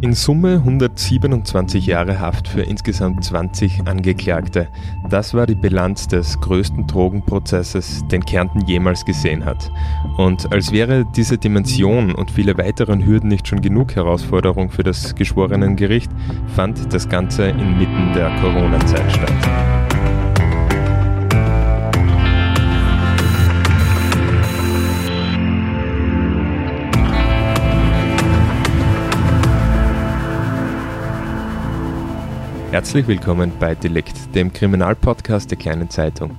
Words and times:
In 0.00 0.12
Summe 0.12 0.54
127 0.56 1.86
Jahre 1.86 2.20
Haft 2.20 2.48
für 2.48 2.62
insgesamt 2.62 3.24
20 3.24 3.86
Angeklagte. 3.86 4.68
Das 5.08 5.32
war 5.32 5.46
die 5.46 5.54
Bilanz 5.54 6.08
des 6.08 6.38
größten 6.40 6.86
Drogenprozesses, 6.86 8.06
den 8.08 8.24
Kärnten 8.24 8.66
jemals 8.66 9.04
gesehen 9.04 9.44
hat. 9.44 9.70
Und 10.18 10.52
als 10.52 10.72
wäre 10.72 11.06
diese 11.16 11.38
Dimension 11.38 12.14
und 12.14 12.30
viele 12.30 12.58
weiteren 12.58 13.04
Hürden 13.06 13.28
nicht 13.28 13.48
schon 13.48 13.62
genug 13.62 13.94
Herausforderung 13.94 14.70
für 14.70 14.82
das 14.82 15.14
Geschworenengericht, 15.14 16.10
fand 16.54 16.92
das 16.92 17.08
Ganze 17.08 17.48
inmitten 17.48 18.12
der 18.14 18.30
Corona-Zeit 18.40 19.10
statt. 19.10 19.83
Herzlich 32.74 33.06
willkommen 33.06 33.52
bei 33.60 33.76
Delikt, 33.76 34.34
dem 34.34 34.52
Kriminalpodcast 34.52 35.48
der 35.48 35.56
kleinen 35.56 35.90
Zeitung. 35.90 36.36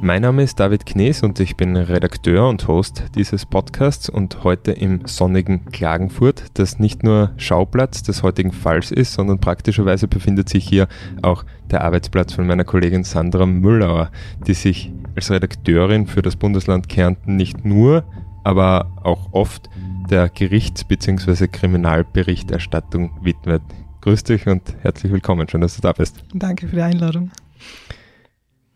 Mein 0.00 0.22
Name 0.22 0.42
ist 0.42 0.58
David 0.58 0.84
Knees 0.84 1.22
und 1.22 1.38
ich 1.38 1.56
bin 1.56 1.76
Redakteur 1.76 2.48
und 2.48 2.66
Host 2.66 3.04
dieses 3.14 3.46
Podcasts 3.46 4.08
und 4.08 4.42
heute 4.42 4.72
im 4.72 5.06
sonnigen 5.06 5.66
Klagenfurt, 5.66 6.46
das 6.54 6.80
nicht 6.80 7.04
nur 7.04 7.30
Schauplatz 7.36 8.02
des 8.02 8.24
heutigen 8.24 8.50
Falls 8.50 8.90
ist, 8.90 9.12
sondern 9.12 9.38
praktischerweise 9.38 10.08
befindet 10.08 10.48
sich 10.48 10.68
hier 10.68 10.88
auch 11.22 11.44
der 11.70 11.84
Arbeitsplatz 11.84 12.32
von 12.32 12.48
meiner 12.48 12.64
Kollegin 12.64 13.04
Sandra 13.04 13.46
Müllauer, 13.46 14.10
die 14.44 14.54
sich 14.54 14.92
als 15.14 15.30
Redakteurin 15.30 16.08
für 16.08 16.20
das 16.20 16.34
Bundesland 16.34 16.88
Kärnten 16.88 17.36
nicht 17.36 17.64
nur, 17.64 18.02
aber 18.42 18.90
auch 19.04 19.28
oft 19.30 19.70
der 20.10 20.30
Gerichts- 20.30 20.82
bzw. 20.82 21.46
Kriminalberichterstattung 21.46 23.12
widmet. 23.22 23.62
Grüß 24.06 24.22
dich 24.22 24.46
und 24.46 24.62
herzlich 24.82 25.10
willkommen. 25.10 25.48
Schön, 25.48 25.62
dass 25.62 25.74
du 25.74 25.82
da 25.82 25.90
bist. 25.90 26.22
Danke 26.32 26.68
für 26.68 26.76
die 26.76 26.82
Einladung. 26.82 27.32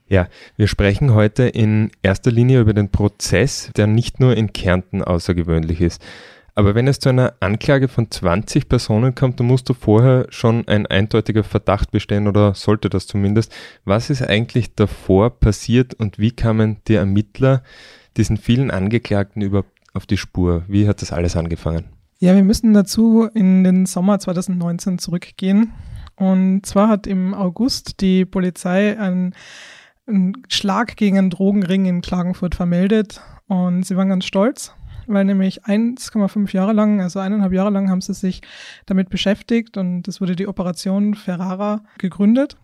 Ja, 0.09 0.27
wir 0.57 0.67
sprechen 0.67 1.15
heute 1.15 1.45
in 1.45 1.93
erster 2.03 2.33
Linie 2.33 2.61
über 2.61 2.75
den 2.75 2.91
Prozess, 2.91 3.71
der 3.77 3.87
nicht 3.87 4.19
nur 4.19 4.37
in 4.37 4.53
Kärnten 4.53 5.05
außergewöhnlich 5.05 5.83
ist. 5.83 6.03
Aber 6.57 6.75
wenn 6.75 6.89
es 6.89 6.99
zu 6.99 7.11
einer 7.11 7.35
Anklage 7.39 7.87
von 7.87 8.11
20 8.11 8.69
Personen 8.69 9.15
kommt, 9.15 9.39
dann 9.39 9.47
musst 9.47 9.69
du 9.69 9.73
vorher 9.73 10.27
schon 10.31 10.67
ein 10.67 10.87
eindeutiger 10.87 11.45
Verdacht 11.45 11.93
bestehen 11.93 12.27
oder 12.27 12.55
sollte 12.55 12.91
das 12.91 13.07
zumindest. 13.07 13.55
Was 13.85 14.11
ist 14.11 14.23
eigentlich 14.23 14.75
davor 14.75 15.31
passiert 15.39 15.95
und 15.95 16.19
wie 16.19 16.33
kamen 16.33 16.79
die 16.89 16.95
Ermittler 16.95 17.63
diesen 18.17 18.37
vielen 18.37 18.73
Angeklagten 18.73 19.43
überhaupt 19.43 19.71
auf 19.93 20.07
die 20.07 20.17
Spur? 20.17 20.65
Wie 20.67 20.89
hat 20.89 21.03
das 21.03 21.13
alles 21.13 21.37
angefangen? 21.37 22.00
Ja, 22.23 22.35
wir 22.35 22.45
müssen 22.45 22.75
dazu 22.75 23.31
in 23.33 23.65
den 23.65 23.87
Sommer 23.87 24.19
2019 24.19 24.99
zurückgehen. 24.99 25.73
Und 26.17 26.67
zwar 26.67 26.89
hat 26.89 27.07
im 27.07 27.33
August 27.33 28.03
die 28.03 28.27
Polizei 28.27 28.99
einen, 29.01 29.35
einen 30.07 30.35
Schlag 30.51 30.97
gegen 30.97 31.17
einen 31.17 31.31
Drogenring 31.31 31.87
in 31.87 32.03
Klagenfurt 32.03 32.55
vermeldet. 32.55 33.23
Und 33.49 33.87
sie 33.87 33.97
waren 33.97 34.11
ganz 34.11 34.27
stolz, 34.27 34.75
weil 35.07 35.25
nämlich 35.25 35.65
1,5 35.65 36.53
Jahre 36.53 36.75
lang, 36.75 37.01
also 37.01 37.21
eineinhalb 37.21 37.55
Jahre 37.55 37.71
lang, 37.71 37.89
haben 37.89 38.03
sie 38.03 38.13
sich 38.13 38.43
damit 38.85 39.09
beschäftigt 39.09 39.79
und 39.79 40.07
es 40.07 40.21
wurde 40.21 40.37
die 40.37 40.47
Operation 40.47 41.15
Ferrara 41.15 41.85
gegründet. 41.97 42.59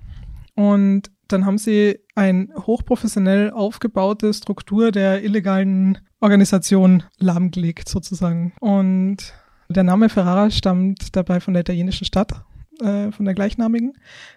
Und 0.55 1.11
dann 1.29 1.47
haben 1.47 1.57
sie 1.57 1.99
eine 2.15 2.49
hochprofessionell 2.55 3.53
aufgebaute 3.53 4.35
Struktur 4.35 4.93
der 4.93 5.25
illegalen 5.25 5.97
Organisation 6.21 7.05
lahmgelegt, 7.19 7.89
sozusagen. 7.89 8.53
Und 8.61 9.33
der 9.69 9.83
Name 9.83 10.09
Ferrara 10.09 10.51
stammt 10.51 11.17
dabei 11.17 11.41
von 11.41 11.55
der 11.55 11.63
italienischen 11.63 12.05
Stadt, 12.05 12.45
äh, 12.81 13.11
von 13.11 13.25
der 13.25 13.35
gleichnamigen, 13.35 13.95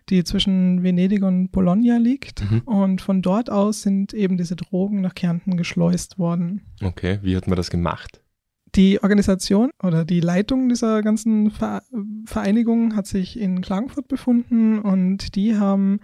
die 0.09 0.23
zwischen 0.23 0.83
Venedig 0.83 1.23
und 1.23 1.51
Bologna 1.51 1.97
liegt. 1.97 2.49
Mhm. 2.49 2.61
Und 2.61 3.01
von 3.01 3.21
dort 3.21 3.49
aus 3.49 3.81
sind 3.81 4.13
eben 4.13 4.37
diese 4.37 4.55
Drogen 4.55 5.01
nach 5.01 5.15
Kärnten 5.15 5.57
geschleust 5.57 6.17
worden. 6.17 6.61
Okay, 6.81 7.19
wie 7.21 7.35
hat 7.35 7.47
man 7.47 7.57
das 7.57 7.69
gemacht? 7.69 8.21
Die 8.75 9.01
Organisation 9.01 9.71
oder 9.81 10.05
die 10.05 10.19
Leitung 10.19 10.69
dieser 10.69 11.01
ganzen 11.01 11.51
Vereinigung 12.25 12.95
hat 12.95 13.07
sich 13.07 13.39
in 13.39 13.61
Klagenfurt 13.61 14.07
befunden 14.07 14.77
und 14.79 15.35
die 15.35 15.57
haben 15.57 16.01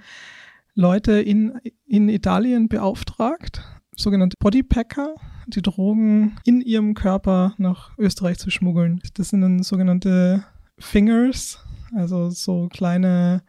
Leute 0.74 1.22
in, 1.22 1.60
in 1.86 2.10
Italien 2.10 2.68
beauftragt, 2.68 3.64
sogenannte 3.96 4.36
Bodypacker, 4.40 5.16
die 5.48 5.62
Drogen 5.62 6.36
in 6.46 6.62
ihrem 6.62 6.94
Körper 6.94 7.54
nach 7.58 7.98
Österreich 7.98 8.38
zu 8.38 8.50
schmuggeln. 8.50 9.02
Das 9.16 9.30
sind 9.30 9.42
dann 9.42 9.64
sogenannte 9.64 10.44
Fingers, 10.80 11.60
also 11.96 12.30
so 12.30 12.68
kleine 12.70 13.44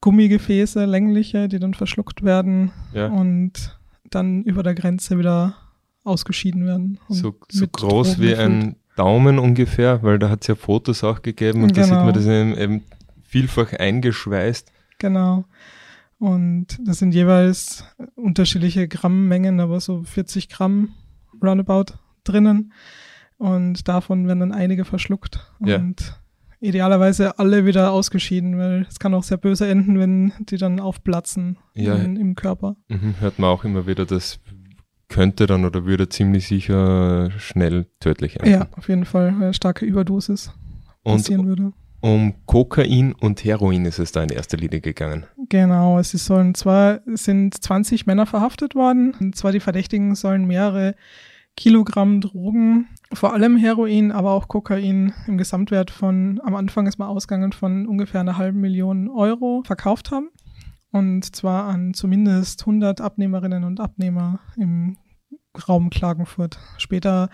Gummigefäße, 0.00 0.84
längliche, 0.84 1.48
die 1.48 1.58
dann 1.58 1.74
verschluckt 1.74 2.22
werden 2.22 2.72
ja. 2.92 3.06
und 3.06 3.78
dann 4.10 4.44
über 4.44 4.62
der 4.62 4.74
Grenze 4.74 5.18
wieder 5.18 5.56
ausgeschieden 6.04 6.66
werden. 6.66 6.98
So, 7.08 7.34
so 7.50 7.66
groß 7.66 8.20
wie 8.20 8.34
ein 8.34 8.76
Daumen 8.96 9.38
ungefähr, 9.38 10.02
weil 10.02 10.18
da 10.18 10.28
hat 10.28 10.42
es 10.42 10.48
ja 10.48 10.54
Fotos 10.54 11.02
auch 11.02 11.22
gegeben 11.22 11.62
und 11.62 11.74
genau. 11.74 11.88
da 11.88 11.94
sieht 11.94 12.04
man 12.04 12.14
das 12.14 12.26
eben, 12.26 12.56
eben 12.56 12.84
vielfach 13.22 13.72
eingeschweißt. 13.72 14.70
Genau. 14.98 15.44
Und 16.24 16.78
das 16.82 17.00
sind 17.00 17.12
jeweils 17.12 17.84
unterschiedliche 18.14 18.88
Grammmengen, 18.88 19.60
aber 19.60 19.78
so 19.78 20.04
40 20.04 20.48
Gramm 20.48 20.94
roundabout 21.42 21.98
drinnen. 22.24 22.72
Und 23.36 23.86
davon 23.88 24.26
werden 24.26 24.40
dann 24.40 24.52
einige 24.52 24.86
verschluckt. 24.86 25.52
Ja. 25.62 25.76
Und 25.76 26.18
idealerweise 26.60 27.38
alle 27.38 27.66
wieder 27.66 27.92
ausgeschieden, 27.92 28.56
weil 28.56 28.86
es 28.88 28.98
kann 28.98 29.12
auch 29.12 29.22
sehr 29.22 29.36
böse 29.36 29.68
enden, 29.68 29.98
wenn 29.98 30.32
die 30.38 30.56
dann 30.56 30.80
aufplatzen 30.80 31.58
ja. 31.74 31.94
in, 31.96 32.16
im 32.16 32.36
Körper. 32.36 32.76
Mhm, 32.88 33.16
hört 33.20 33.38
man 33.38 33.50
auch 33.50 33.64
immer 33.64 33.86
wieder, 33.86 34.06
das 34.06 34.40
könnte 35.10 35.44
dann 35.44 35.66
oder 35.66 35.84
würde 35.84 36.08
ziemlich 36.08 36.48
sicher 36.48 37.32
schnell 37.32 37.84
tödlich 38.00 38.36
enden. 38.40 38.50
Ja, 38.50 38.68
auf 38.78 38.88
jeden 38.88 39.04
Fall, 39.04 39.38
weil 39.40 39.52
starke 39.52 39.84
Überdosis 39.84 40.54
passieren 41.04 41.42
und, 41.42 41.46
würde. 41.48 41.72
Um 42.04 42.34
Kokain 42.44 43.14
und 43.14 43.42
Heroin 43.46 43.86
ist 43.86 43.98
es 43.98 44.12
da 44.12 44.22
in 44.22 44.28
erster 44.28 44.58
Linie 44.58 44.82
gegangen. 44.82 45.24
Genau, 45.48 45.98
es 45.98 46.10
sollen 46.10 46.54
zwar 46.54 47.00
sind 47.06 47.54
20 47.54 48.04
Männer 48.04 48.26
verhaftet 48.26 48.74
worden, 48.74 49.14
und 49.18 49.34
zwar 49.36 49.52
die 49.52 49.60
Verdächtigen 49.60 50.14
sollen 50.14 50.44
mehrere 50.44 50.96
Kilogramm 51.56 52.20
Drogen, 52.20 52.88
vor 53.10 53.32
allem 53.32 53.56
Heroin, 53.56 54.12
aber 54.12 54.32
auch 54.32 54.48
Kokain 54.48 55.14
im 55.26 55.38
Gesamtwert 55.38 55.90
von, 55.90 56.42
am 56.44 56.54
Anfang 56.54 56.86
ist 56.86 56.98
mal 56.98 57.08
ausgegangen 57.08 57.54
von 57.54 57.86
ungefähr 57.86 58.20
einer 58.20 58.36
halben 58.36 58.60
Million 58.60 59.08
Euro 59.08 59.62
verkauft 59.64 60.10
haben. 60.10 60.28
Und 60.90 61.34
zwar 61.34 61.64
an 61.70 61.94
zumindest 61.94 62.60
100 62.60 63.00
Abnehmerinnen 63.00 63.64
und 63.64 63.80
Abnehmer 63.80 64.40
im 64.58 64.98
Raum 65.66 65.88
Klagenfurt. 65.88 66.58
Später 66.76 67.30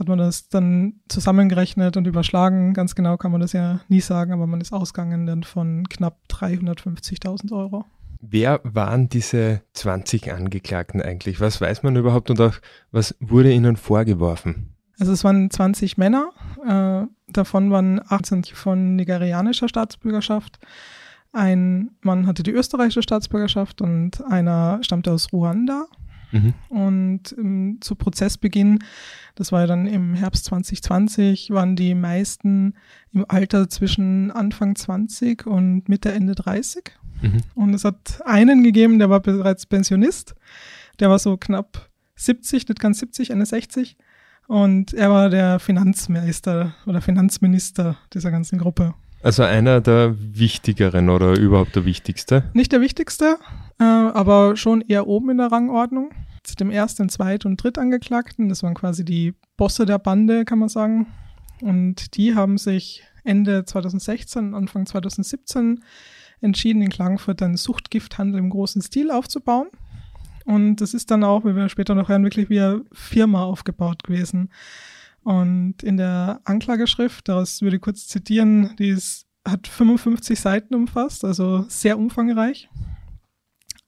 hat 0.00 0.08
man 0.08 0.18
das 0.18 0.48
dann 0.48 0.94
zusammengerechnet 1.08 1.96
und 1.96 2.06
überschlagen. 2.06 2.74
Ganz 2.74 2.94
genau 2.94 3.16
kann 3.16 3.30
man 3.30 3.40
das 3.40 3.52
ja 3.52 3.80
nie 3.88 4.00
sagen, 4.00 4.32
aber 4.32 4.46
man 4.46 4.60
ist 4.60 4.72
ausgegangen 4.72 5.26
dann 5.26 5.44
von 5.44 5.88
knapp 5.88 6.18
350.000 6.30 7.52
Euro. 7.52 7.84
Wer 8.20 8.60
waren 8.64 9.08
diese 9.08 9.62
20 9.74 10.32
Angeklagten 10.32 11.00
eigentlich? 11.00 11.40
Was 11.40 11.60
weiß 11.60 11.82
man 11.82 11.96
überhaupt 11.96 12.30
und 12.30 12.40
auch 12.40 12.54
was 12.90 13.14
wurde 13.20 13.52
ihnen 13.52 13.76
vorgeworfen? 13.76 14.74
Also 14.98 15.12
es 15.12 15.24
waren 15.24 15.50
20 15.50 15.96
Männer, 15.96 16.30
äh, 16.66 17.06
davon 17.28 17.70
waren 17.70 18.02
18 18.06 18.44
von 18.44 18.96
nigerianischer 18.96 19.68
Staatsbürgerschaft. 19.68 20.58
Ein 21.32 21.92
Mann 22.02 22.26
hatte 22.26 22.42
die 22.42 22.50
österreichische 22.50 23.02
Staatsbürgerschaft 23.02 23.80
und 23.80 24.22
einer 24.24 24.80
stammte 24.82 25.12
aus 25.12 25.32
Ruanda. 25.32 25.86
Mhm. 26.32 26.54
Und 26.68 27.34
ähm, 27.38 27.78
zu 27.80 27.94
Prozessbeginn, 27.94 28.80
das 29.34 29.52
war 29.52 29.62
ja 29.62 29.66
dann 29.66 29.86
im 29.86 30.14
Herbst 30.14 30.44
2020, 30.46 31.50
waren 31.50 31.76
die 31.76 31.94
meisten 31.94 32.74
im 33.12 33.24
Alter 33.28 33.68
zwischen 33.68 34.30
Anfang 34.30 34.76
20 34.76 35.46
und 35.46 35.88
Mitte, 35.88 36.12
Ende 36.12 36.34
30. 36.34 36.92
Mhm. 37.22 37.40
Und 37.54 37.74
es 37.74 37.84
hat 37.84 38.20
einen 38.24 38.62
gegeben, 38.62 38.98
der 38.98 39.10
war 39.10 39.20
bereits 39.20 39.66
Pensionist. 39.66 40.34
Der 40.98 41.10
war 41.10 41.18
so 41.18 41.36
knapp 41.36 41.88
70, 42.16 42.68
nicht 42.68 42.80
ganz 42.80 42.98
70, 43.00 43.30
Ende 43.30 43.46
60. 43.46 43.96
Und 44.46 44.92
er 44.94 45.10
war 45.10 45.30
der 45.30 45.58
Finanzmeister 45.58 46.74
oder 46.86 47.00
Finanzminister 47.00 47.96
dieser 48.12 48.30
ganzen 48.30 48.58
Gruppe. 48.58 48.94
Also 49.22 49.42
einer 49.42 49.80
der 49.80 50.16
wichtigeren 50.18 51.10
oder 51.10 51.38
überhaupt 51.38 51.76
der 51.76 51.84
wichtigste? 51.84 52.44
Nicht 52.54 52.72
der 52.72 52.80
wichtigste, 52.80 53.36
äh, 53.78 53.84
aber 53.84 54.56
schon 54.56 54.80
eher 54.80 55.06
oben 55.06 55.30
in 55.30 55.38
der 55.38 55.52
Rangordnung. 55.52 56.10
Zu 56.42 56.56
dem 56.56 56.70
ersten, 56.70 57.10
zweiten 57.10 57.48
und 57.48 57.62
drittangeklagten, 57.62 58.48
das 58.48 58.62
waren 58.62 58.74
quasi 58.74 59.04
die 59.04 59.34
Bosse 59.58 59.84
der 59.84 59.98
Bande, 59.98 60.46
kann 60.46 60.58
man 60.58 60.70
sagen. 60.70 61.06
Und 61.60 62.16
die 62.16 62.34
haben 62.34 62.56
sich 62.56 63.02
Ende 63.22 63.66
2016, 63.66 64.54
Anfang 64.54 64.86
2017 64.86 65.80
entschieden, 66.40 66.80
in 66.80 66.88
Klagenfurt 66.88 67.42
einen 67.42 67.58
Suchtgifthandel 67.58 68.38
im 68.38 68.48
großen 68.48 68.80
Stil 68.80 69.10
aufzubauen. 69.10 69.68
Und 70.46 70.76
das 70.76 70.94
ist 70.94 71.10
dann 71.10 71.24
auch, 71.24 71.44
wie 71.44 71.54
wir 71.54 71.68
später 71.68 71.94
noch 71.94 72.08
hören, 72.08 72.24
wirklich 72.24 72.48
wie 72.48 72.60
eine 72.60 72.84
Firma 72.92 73.44
aufgebaut 73.44 74.02
gewesen. 74.02 74.48
Und 75.22 75.82
in 75.82 75.96
der 75.96 76.40
Anklageschrift, 76.44 77.28
daraus 77.28 77.60
würde 77.62 77.76
ich 77.76 77.82
kurz 77.82 78.06
zitieren, 78.06 78.74
die 78.78 78.88
ist, 78.88 79.26
hat 79.46 79.66
55 79.66 80.38
Seiten 80.38 80.74
umfasst, 80.74 81.24
also 81.24 81.64
sehr 81.68 81.98
umfangreich. 81.98 82.68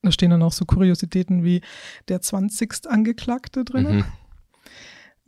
Da 0.03 0.11
stehen 0.11 0.31
dann 0.31 0.43
auch 0.43 0.53
so 0.53 0.65
Kuriositäten 0.65 1.45
wie 1.45 1.61
der 2.09 2.21
20. 2.21 2.89
Angeklagte 2.89 3.65
drinnen. 3.65 3.99
Mhm 3.99 4.05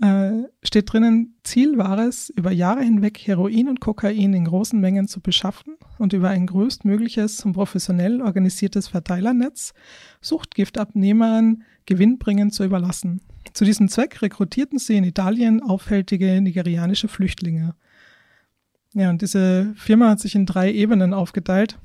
äh, 0.00 0.49
steht 0.62 0.93
drinnen, 0.93 1.37
Ziel 1.44 1.79
war 1.79 1.99
es, 1.99 2.31
über 2.31 2.50
Jahre 2.50 2.82
hinweg 2.82 3.19
Heroin 3.19 3.69
und 3.69 3.81
Kokain 3.81 4.35
in 4.35 4.44
großen 4.44 4.81
Mengen 4.81 5.06
zu 5.06 5.20
beschaffen 5.20 5.76
und 5.99 6.12
über 6.12 6.31
ein 6.31 6.46
größtmögliches 6.46 7.44
und 7.44 7.52
professionell 7.52 8.20
organisiertes 8.20 8.88
Verteilernetz 8.88 9.73
Suchtgiftabnehmern 10.20 11.62
gewinnbringend 11.87 12.52
zu 12.52 12.64
überlassen. 12.64 13.20
Zu 13.52 13.64
diesem 13.64 13.88
Zweck 13.88 14.20
rekrutierten 14.20 14.79
sie 14.79 14.96
in 14.96 15.05
Italien 15.05 15.62
auffällige 15.62 16.41
nigerianische 16.41 17.08
Flüchtlinge. 17.08 17.75
Ja, 18.94 19.11
und 19.11 19.23
diese 19.23 19.75
Firma 19.76 20.11
hat 20.11 20.20
sich 20.20 20.35
in 20.35 20.46
drei 20.46 20.73
Ebenen 20.73 21.14
aufgeteilt. 21.14 21.79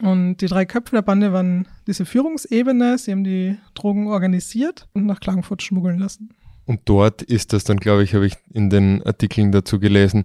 Und 0.00 0.38
die 0.38 0.46
drei 0.46 0.64
Köpfe 0.64 0.96
der 0.96 1.02
Bande 1.02 1.32
waren 1.32 1.68
diese 1.86 2.04
Führungsebene, 2.04 2.98
sie 2.98 3.12
haben 3.12 3.24
die 3.24 3.58
Drogen 3.74 4.08
organisiert 4.08 4.88
und 4.94 5.06
nach 5.06 5.20
Klagenfurt 5.20 5.62
schmuggeln 5.62 5.98
lassen. 5.98 6.34
Und 6.72 6.80
dort 6.86 7.20
ist 7.20 7.52
das 7.52 7.64
dann, 7.64 7.76
glaube 7.76 8.02
ich, 8.02 8.14
habe 8.14 8.24
ich 8.24 8.32
in 8.50 8.70
den 8.70 9.02
Artikeln 9.02 9.52
dazu 9.52 9.78
gelesen, 9.78 10.24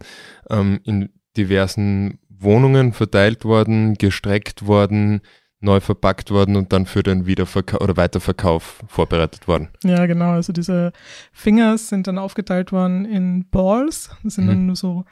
ähm, 0.49 0.79
in 0.85 1.09
diversen 1.35 2.19
Wohnungen 2.29 2.93
verteilt 2.93 3.43
worden, 3.43 3.95
gestreckt 3.95 4.65
worden, 4.65 5.19
neu 5.59 5.81
verpackt 5.81 6.31
worden 6.31 6.55
und 6.55 6.71
dann 6.71 6.85
für 6.85 7.03
den 7.03 7.25
Wiederverkauf 7.25 7.81
oder 7.81 7.97
Weiterverkauf 7.97 8.81
vorbereitet 8.87 9.49
worden. 9.49 9.67
Ja, 9.83 10.05
genau. 10.05 10.31
Also 10.31 10.53
diese 10.53 10.93
Fingers 11.33 11.89
sind 11.89 12.07
dann 12.07 12.17
aufgeteilt 12.17 12.71
worden 12.71 13.03
in 13.03 13.49
Balls. 13.49 14.11
Das 14.23 14.35
sind 14.35 14.45
mhm. 14.45 14.49
dann 14.49 14.65
nur 14.67 14.77
so 14.77 15.03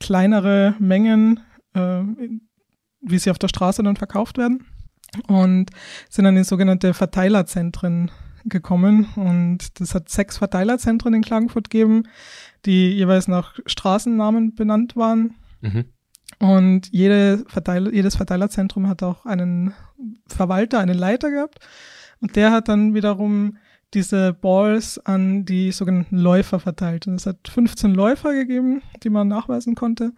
kleinere 0.00 0.74
Mengen, 0.78 1.40
äh, 1.74 2.00
wie 3.02 3.18
sie 3.18 3.30
auf 3.30 3.38
der 3.38 3.48
Straße 3.48 3.82
dann 3.82 3.96
verkauft 3.96 4.38
werden. 4.38 4.64
Und 5.26 5.68
sind 6.08 6.24
dann 6.24 6.38
in 6.38 6.44
sogenannte 6.44 6.94
Verteilerzentren 6.94 8.10
gekommen 8.44 9.08
und 9.16 9.80
das 9.80 9.94
hat 9.94 10.08
sechs 10.08 10.38
Verteilerzentren 10.38 11.14
in 11.14 11.22
Klagenfurt 11.22 11.70
gegeben, 11.70 12.04
die 12.66 12.90
jeweils 12.90 13.28
nach 13.28 13.58
Straßennamen 13.66 14.54
benannt 14.54 14.96
waren. 14.96 15.34
Mhm. 15.60 15.84
Und 16.38 16.88
jede 16.92 17.44
Verteiler, 17.48 17.92
jedes 17.92 18.16
Verteilerzentrum 18.16 18.88
hat 18.88 19.02
auch 19.02 19.26
einen 19.26 19.74
Verwalter, 20.28 20.78
einen 20.78 20.98
Leiter 20.98 21.30
gehabt. 21.30 21.58
Und 22.20 22.36
der 22.36 22.52
hat 22.52 22.68
dann 22.68 22.94
wiederum 22.94 23.56
diese 23.94 24.34
Balls 24.34 24.98
an 25.04 25.44
die 25.44 25.72
sogenannten 25.72 26.18
Läufer 26.18 26.60
verteilt. 26.60 27.06
Und 27.06 27.14
es 27.14 27.26
hat 27.26 27.48
15 27.48 27.94
Läufer 27.94 28.34
gegeben, 28.34 28.82
die 29.02 29.10
man 29.10 29.28
nachweisen 29.28 29.74
konnte. 29.74 30.12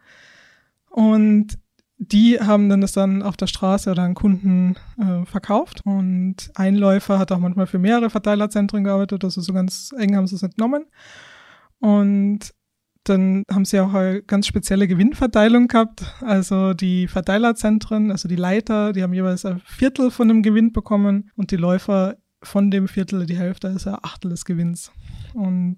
Und 0.90 1.58
die 2.02 2.40
haben 2.40 2.70
dann 2.70 2.80
das 2.80 2.92
dann 2.92 3.22
auf 3.22 3.36
der 3.36 3.46
Straße 3.46 3.90
oder 3.90 4.02
an 4.04 4.14
Kunden 4.14 4.74
äh, 4.98 5.26
verkauft. 5.26 5.82
Und 5.84 6.50
Einläufer 6.54 7.18
hat 7.18 7.30
auch 7.30 7.38
manchmal 7.38 7.66
für 7.66 7.78
mehrere 7.78 8.08
Verteilerzentren 8.08 8.84
gearbeitet, 8.84 9.22
also 9.22 9.42
so 9.42 9.52
ganz 9.52 9.92
eng 9.98 10.16
haben 10.16 10.26
sie 10.26 10.36
es 10.36 10.42
entnommen. 10.42 10.86
Und 11.78 12.54
dann 13.04 13.44
haben 13.52 13.66
sie 13.66 13.80
auch 13.80 13.92
eine 13.92 14.22
ganz 14.22 14.46
spezielle 14.46 14.88
Gewinnverteilung 14.88 15.68
gehabt. 15.68 16.02
Also 16.22 16.72
die 16.72 17.06
Verteilerzentren, 17.06 18.10
also 18.10 18.28
die 18.28 18.36
Leiter, 18.36 18.94
die 18.94 19.02
haben 19.02 19.12
jeweils 19.12 19.44
ein 19.44 19.60
Viertel 19.60 20.10
von 20.10 20.28
dem 20.28 20.42
Gewinn 20.42 20.72
bekommen 20.72 21.30
und 21.36 21.50
die 21.50 21.56
Läufer 21.56 22.16
von 22.42 22.70
dem 22.70 22.88
Viertel 22.88 23.26
die 23.26 23.36
Hälfte, 23.36 23.68
also 23.68 23.90
ein 23.90 23.98
Achtel 24.02 24.30
des 24.30 24.46
Gewinns. 24.46 24.90
Und 25.34 25.76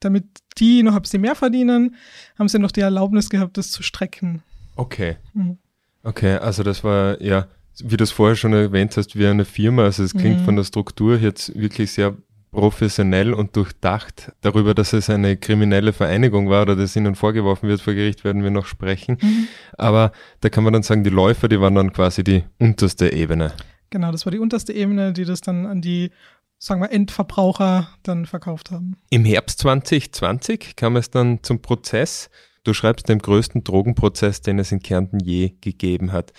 damit 0.00 0.26
die 0.58 0.82
noch 0.82 0.94
ein 0.94 1.00
bisschen 1.00 1.22
mehr 1.22 1.34
verdienen, 1.34 1.94
haben 2.38 2.48
sie 2.48 2.58
noch 2.58 2.70
die 2.70 2.82
Erlaubnis 2.82 3.30
gehabt, 3.30 3.56
das 3.56 3.70
zu 3.70 3.82
strecken. 3.82 4.42
Okay. 4.76 5.16
Mhm. 5.32 5.58
Okay, 6.02 6.36
also 6.36 6.62
das 6.62 6.84
war 6.84 7.20
ja, 7.22 7.46
wie 7.82 7.96
du 7.96 8.04
es 8.04 8.10
vorher 8.10 8.36
schon 8.36 8.52
erwähnt 8.52 8.96
hast, 8.96 9.16
wie 9.16 9.26
eine 9.26 9.44
Firma. 9.44 9.84
Also 9.84 10.02
es 10.02 10.12
klingt 10.12 10.40
mhm. 10.40 10.44
von 10.44 10.56
der 10.56 10.64
Struktur 10.64 11.16
jetzt 11.16 11.58
wirklich 11.58 11.92
sehr 11.92 12.14
professionell 12.50 13.32
und 13.34 13.56
durchdacht. 13.56 14.32
Darüber, 14.40 14.74
dass 14.74 14.92
es 14.92 15.10
eine 15.10 15.36
kriminelle 15.36 15.92
Vereinigung 15.92 16.48
war 16.50 16.62
oder 16.62 16.76
dass 16.76 16.94
ihnen 16.94 17.14
vorgeworfen 17.14 17.68
wird 17.68 17.80
vor 17.80 17.94
Gericht, 17.94 18.22
werden 18.24 18.42
wir 18.42 18.50
noch 18.50 18.66
sprechen. 18.66 19.18
Mhm. 19.20 19.48
Aber 19.76 20.12
da 20.40 20.48
kann 20.50 20.62
man 20.62 20.72
dann 20.72 20.82
sagen, 20.82 21.04
die 21.04 21.10
Läufer, 21.10 21.48
die 21.48 21.60
waren 21.60 21.74
dann 21.74 21.92
quasi 21.92 22.22
die 22.22 22.44
unterste 22.58 23.12
Ebene. 23.12 23.52
Genau, 23.90 24.12
das 24.12 24.24
war 24.24 24.30
die 24.30 24.38
unterste 24.38 24.72
Ebene, 24.72 25.12
die 25.12 25.24
das 25.24 25.40
dann 25.40 25.66
an 25.66 25.80
die 25.80 26.10
sagen 26.58 26.80
wir, 26.80 26.90
Endverbraucher 26.90 27.88
dann 28.02 28.26
verkauft 28.26 28.70
haben. 28.70 28.96
Im 29.10 29.24
Herbst 29.24 29.58
2020 29.60 30.76
kam 30.76 30.96
es 30.96 31.10
dann 31.10 31.42
zum 31.42 31.60
Prozess 31.60 32.30
Du 32.64 32.74
schreibst 32.74 33.08
den 33.08 33.18
größten 33.18 33.62
Drogenprozess, 33.62 34.40
den 34.40 34.58
es 34.58 34.72
in 34.72 34.80
Kärnten 34.80 35.20
je 35.20 35.52
gegeben 35.60 36.12
hat. 36.12 36.32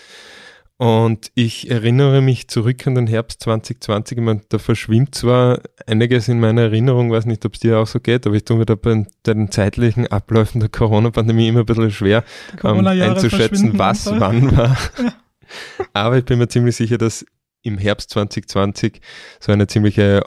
Und 0.78 1.32
ich 1.36 1.72
erinnere 1.72 2.22
mich 2.22 2.50
zurück 2.50 2.86
an 2.86 2.96
den 2.96 3.08
Herbst 3.08 3.42
2020. 3.44 4.18
Ich 4.18 4.24
meine, 4.24 4.42
da 4.50 4.58
verschwimmt 4.58 5.16
zwar 5.16 5.62
einiges 5.88 6.28
in 6.28 6.42
meiner 6.42 6.64
Erinnerung, 6.64 7.12
weiß 7.12 7.26
nicht, 7.28 7.46
ob 7.46 7.54
es 7.54 7.62
dir 7.62 7.80
auch 7.80 7.88
so 7.88 8.02
geht, 8.02 8.28
aber 8.28 8.36
ich 8.36 8.44
tue 8.44 8.58
mir 8.58 8.66
da 8.66 8.76
bei 8.76 9.06
den 9.26 9.52
zeitlichen 9.52 10.08
Abläufen 10.08 10.60
der 10.60 10.70
Corona-Pandemie 10.70 11.48
immer 11.48 11.62
ein 11.62 11.66
bisschen 11.66 11.92
schwer 11.92 12.26
ähm, 12.62 12.86
einzuschätzen, 12.86 13.80
was 13.80 14.08
wann 14.08 14.56
war. 14.56 14.78
Ja. 15.02 15.14
Aber 15.94 16.18
ich 16.18 16.26
bin 16.26 16.40
mir 16.40 16.48
ziemlich 16.48 16.76
sicher, 16.76 16.98
dass 16.98 17.24
im 17.62 17.78
Herbst 17.78 18.10
2020 18.10 19.00
so 19.40 19.52
eine 19.52 19.68
ziemliche 19.68 20.24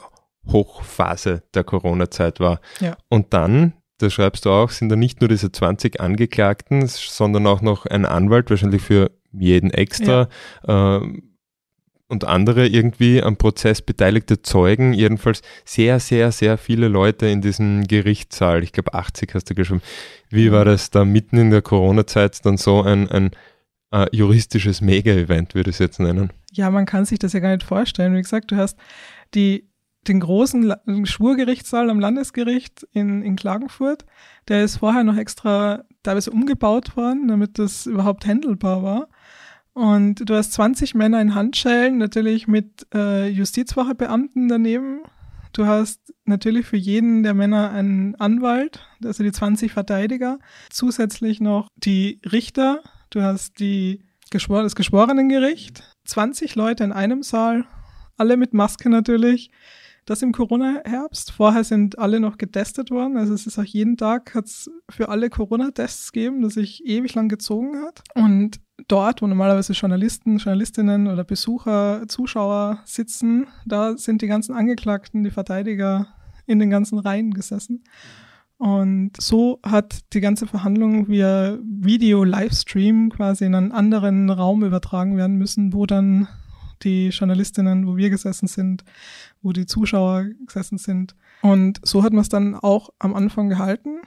Hochphase 0.47 1.43
der 1.53 1.63
Corona-Zeit 1.63 2.39
war. 2.39 2.61
Ja. 2.79 2.97
Und 3.09 3.33
dann 3.33 3.73
da 3.99 4.09
schreibst 4.09 4.45
du 4.45 4.49
auch, 4.49 4.71
sind 4.71 4.89
da 4.89 4.95
nicht 4.95 5.21
nur 5.21 5.27
diese 5.27 5.51
20 5.51 5.99
Angeklagten, 5.99 6.87
sondern 6.87 7.45
auch 7.47 7.61
noch 7.61 7.85
ein 7.85 8.05
Anwalt, 8.05 8.49
wahrscheinlich 8.49 8.81
für 8.81 9.11
jeden 9.31 9.69
extra 9.69 10.27
ja. 10.67 10.97
äh, 10.97 11.21
und 12.07 12.23
andere 12.23 12.67
irgendwie 12.67 13.21
am 13.21 13.37
Prozess 13.37 13.83
beteiligte 13.83 14.41
Zeugen, 14.41 14.93
jedenfalls 14.93 15.43
sehr, 15.63 15.99
sehr, 15.99 16.31
sehr 16.31 16.57
viele 16.57 16.87
Leute 16.87 17.27
in 17.27 17.41
diesem 17.41 17.83
Gerichtssaal. 17.83 18.63
Ich 18.63 18.71
glaube 18.71 18.95
80 18.95 19.35
hast 19.35 19.49
du 19.49 19.53
geschrieben. 19.53 19.83
Wie 20.29 20.51
war 20.51 20.65
das 20.65 20.89
da 20.89 21.05
mitten 21.05 21.37
in 21.37 21.51
der 21.51 21.61
Corona-Zeit 21.61 22.43
dann 22.45 22.57
so 22.57 22.81
ein, 22.81 23.09
ein 23.11 23.31
äh, 23.91 24.07
juristisches 24.11 24.81
Mega-Event, 24.81 25.53
würde 25.53 25.69
ich 25.69 25.75
es 25.75 25.79
jetzt 25.79 25.99
nennen? 25.99 26.31
Ja, 26.51 26.71
man 26.71 26.87
kann 26.87 27.05
sich 27.05 27.19
das 27.19 27.33
ja 27.33 27.41
gar 27.41 27.55
nicht 27.55 27.63
vorstellen. 27.63 28.15
Wie 28.15 28.21
gesagt, 28.21 28.51
du 28.51 28.55
hast 28.55 28.79
die 29.35 29.68
den 30.09 30.19
großen 30.19 30.73
Schwurgerichtssaal 31.05 31.89
am 31.89 31.99
Landesgericht 31.99 32.85
in, 32.91 33.21
in 33.21 33.35
Klagenfurt. 33.35 34.05
Der 34.47 34.63
ist 34.63 34.77
vorher 34.77 35.03
noch 35.03 35.15
extra 35.15 35.83
teilweise 36.03 36.31
umgebaut 36.31 36.97
worden, 36.97 37.27
damit 37.27 37.59
das 37.59 37.85
überhaupt 37.85 38.25
handelbar 38.25 38.83
war. 38.83 39.07
Und 39.73 40.27
du 40.27 40.33
hast 40.33 40.53
20 40.53 40.95
Männer 40.95 41.21
in 41.21 41.35
Handschellen, 41.35 41.99
natürlich 41.99 42.47
mit 42.47 42.87
äh, 42.93 43.27
Justizwachebeamten 43.27 44.49
daneben. 44.49 45.03
Du 45.53 45.65
hast 45.65 46.13
natürlich 46.25 46.65
für 46.65 46.77
jeden 46.77 47.23
der 47.23 47.33
Männer 47.33 47.71
einen 47.71 48.15
Anwalt, 48.15 48.81
also 49.03 49.23
die 49.23 49.31
20 49.31 49.71
Verteidiger. 49.71 50.39
Zusätzlich 50.69 51.39
noch 51.39 51.69
die 51.75 52.19
Richter. 52.29 52.81
Du 53.09 53.21
hast 53.21 53.59
die 53.59 54.03
Geschwor 54.31 54.63
das 54.63 54.75
Geschworenengericht. 54.75 55.83
20 56.05 56.55
Leute 56.55 56.83
in 56.83 56.91
einem 56.91 57.23
Saal, 57.23 57.65
alle 58.17 58.37
mit 58.37 58.53
Maske 58.53 58.89
natürlich 58.89 59.51
das 60.09 60.21
im 60.21 60.31
Corona-Herbst. 60.31 61.31
Vorher 61.31 61.63
sind 61.63 61.99
alle 61.99 62.19
noch 62.19 62.37
getestet 62.37 62.89
worden. 62.89 63.17
Also 63.17 63.33
es 63.33 63.45
ist 63.45 63.59
auch 63.59 63.63
jeden 63.63 63.95
Tag 63.95 64.33
hat 64.33 64.45
es 64.45 64.69
für 64.89 65.09
alle 65.09 65.29
Corona-Tests 65.29 66.11
gegeben, 66.11 66.41
das 66.41 66.55
sich 66.55 66.85
ewig 66.85 67.13
lang 67.13 67.29
gezogen 67.29 67.83
hat. 67.83 68.01
Und 68.15 68.59
dort, 68.87 69.21
wo 69.21 69.27
normalerweise 69.27 69.73
Journalisten, 69.73 70.37
Journalistinnen 70.37 71.07
oder 71.07 71.23
Besucher, 71.23 72.07
Zuschauer 72.07 72.79
sitzen, 72.85 73.47
da 73.65 73.97
sind 73.97 74.21
die 74.21 74.27
ganzen 74.27 74.55
Angeklagten, 74.55 75.23
die 75.23 75.31
Verteidiger 75.31 76.07
in 76.47 76.57
den 76.57 76.71
ganzen 76.71 76.97
Reihen 76.97 77.31
gesessen. 77.31 77.83
Und 78.57 79.11
so 79.17 79.59
hat 79.63 79.99
die 80.13 80.19
ganze 80.19 80.47
Verhandlung 80.47 81.07
via 81.07 81.57
Video-Livestream 81.63 83.09
quasi 83.09 83.45
in 83.45 83.55
einen 83.55 83.71
anderen 83.71 84.29
Raum 84.29 84.63
übertragen 84.63 85.15
werden 85.15 85.37
müssen, 85.37 85.71
wo 85.71 85.85
dann 85.85 86.27
die 86.83 87.09
Journalistinnen, 87.09 87.87
wo 87.87 87.97
wir 87.97 88.09
gesessen 88.09 88.47
sind, 88.47 88.83
wo 89.41 89.51
die 89.51 89.65
Zuschauer 89.65 90.25
gesessen 90.45 90.77
sind. 90.77 91.15
Und 91.41 91.79
so 91.83 92.03
hat 92.03 92.13
man 92.13 92.21
es 92.21 92.29
dann 92.29 92.55
auch 92.55 92.89
am 92.99 93.13
Anfang 93.13 93.49
gehalten. 93.49 93.99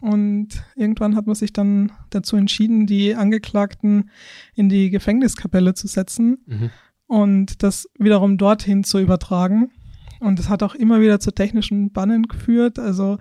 Und 0.00 0.48
irgendwann 0.76 1.16
hat 1.16 1.26
man 1.26 1.34
sich 1.34 1.52
dann 1.52 1.92
dazu 2.10 2.36
entschieden, 2.36 2.86
die 2.86 3.14
Angeklagten 3.14 4.10
in 4.54 4.68
die 4.68 4.90
Gefängniskapelle 4.90 5.72
zu 5.72 5.86
setzen 5.86 6.38
mhm. 6.44 6.70
und 7.06 7.62
das 7.62 7.88
wiederum 7.98 8.36
dorthin 8.36 8.84
zu 8.84 8.98
übertragen. 8.98 9.70
Und 10.20 10.38
das 10.38 10.48
hat 10.48 10.62
auch 10.62 10.74
immer 10.74 11.00
wieder 11.00 11.20
zu 11.20 11.32
technischen 11.32 11.90
Bannen 11.92 12.24
geführt. 12.24 12.78
Also 12.78 13.18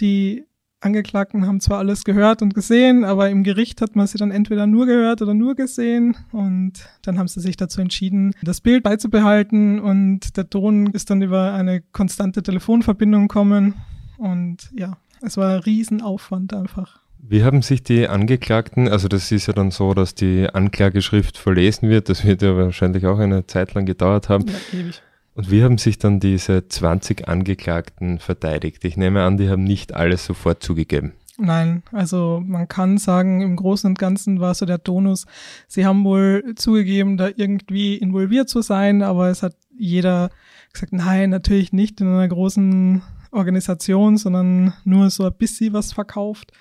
die 0.00 0.44
Angeklagten 0.84 1.46
haben 1.46 1.60
zwar 1.60 1.78
alles 1.78 2.04
gehört 2.04 2.42
und 2.42 2.54
gesehen, 2.54 3.04
aber 3.04 3.30
im 3.30 3.42
Gericht 3.42 3.80
hat 3.80 3.96
man 3.96 4.06
sie 4.06 4.18
dann 4.18 4.30
entweder 4.30 4.66
nur 4.66 4.86
gehört 4.86 5.22
oder 5.22 5.34
nur 5.34 5.54
gesehen. 5.54 6.16
Und 6.32 6.88
dann 7.02 7.18
haben 7.18 7.28
sie 7.28 7.40
sich 7.40 7.56
dazu 7.56 7.80
entschieden, 7.80 8.34
das 8.42 8.60
Bild 8.60 8.82
beizubehalten. 8.82 9.80
Und 9.80 10.36
der 10.36 10.50
Ton 10.50 10.88
ist 10.88 11.10
dann 11.10 11.22
über 11.22 11.54
eine 11.54 11.80
konstante 11.80 12.42
Telefonverbindung 12.42 13.28
kommen. 13.28 13.74
Und 14.18 14.70
ja, 14.76 14.96
es 15.22 15.36
war 15.36 15.54
ein 15.54 15.60
Riesenaufwand 15.60 16.54
einfach. 16.54 17.00
Wie 17.26 17.42
haben 17.42 17.62
sich 17.62 17.82
die 17.82 18.06
Angeklagten, 18.06 18.86
also 18.86 19.08
das 19.08 19.32
ist 19.32 19.46
ja 19.46 19.54
dann 19.54 19.70
so, 19.70 19.94
dass 19.94 20.14
die 20.14 20.46
Anklageschrift 20.52 21.38
verlesen 21.38 21.88
wird, 21.88 22.10
das 22.10 22.26
wird 22.26 22.42
ja 22.42 22.54
wahrscheinlich 22.54 23.06
auch 23.06 23.18
eine 23.18 23.46
Zeit 23.46 23.72
lang 23.72 23.86
gedauert 23.86 24.28
haben. 24.28 24.44
Ja, 24.46 24.78
ewig. 24.78 25.02
Und 25.34 25.50
wie 25.50 25.64
haben 25.64 25.78
sich 25.78 25.98
dann 25.98 26.20
diese 26.20 26.68
20 26.68 27.28
Angeklagten 27.28 28.20
verteidigt? 28.20 28.84
Ich 28.84 28.96
nehme 28.96 29.22
an, 29.24 29.36
die 29.36 29.48
haben 29.48 29.64
nicht 29.64 29.92
alles 29.92 30.24
sofort 30.24 30.62
zugegeben. 30.62 31.12
Nein, 31.36 31.82
also 31.90 32.40
man 32.46 32.68
kann 32.68 32.96
sagen, 32.96 33.40
im 33.40 33.56
Großen 33.56 33.90
und 33.90 33.98
Ganzen 33.98 34.38
war 34.38 34.54
so 34.54 34.66
der 34.66 34.84
Tonus, 34.84 35.26
sie 35.66 35.84
haben 35.84 36.04
wohl 36.04 36.54
zugegeben, 36.54 37.16
da 37.16 37.28
irgendwie 37.34 37.96
involviert 37.96 38.48
zu 38.48 38.62
sein, 38.62 39.02
aber 39.02 39.30
es 39.30 39.42
hat 39.42 39.56
jeder 39.76 40.30
gesagt, 40.72 40.92
nein, 40.92 41.30
natürlich 41.30 41.72
nicht 41.72 42.00
in 42.00 42.06
einer 42.06 42.28
großen 42.28 43.02
Organisation, 43.32 44.16
sondern 44.16 44.74
nur 44.84 45.10
so 45.10 45.24
ein 45.24 45.36
bisschen 45.36 45.72
was 45.72 45.92
verkauft. 45.92 46.52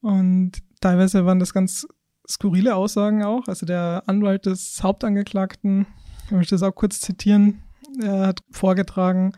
Und 0.00 0.52
teilweise 0.80 1.26
waren 1.26 1.40
das 1.40 1.52
ganz 1.52 1.88
skurrile 2.28 2.76
Aussagen 2.76 3.24
auch. 3.24 3.48
Also 3.48 3.66
der 3.66 4.04
Anwalt 4.06 4.46
des 4.46 4.80
Hauptangeklagten, 4.80 5.86
ich 6.26 6.30
möchte 6.30 6.54
das 6.54 6.62
auch 6.62 6.74
kurz 6.74 7.00
zitieren, 7.00 7.63
er 8.00 8.26
hat 8.28 8.40
vorgetragen, 8.50 9.32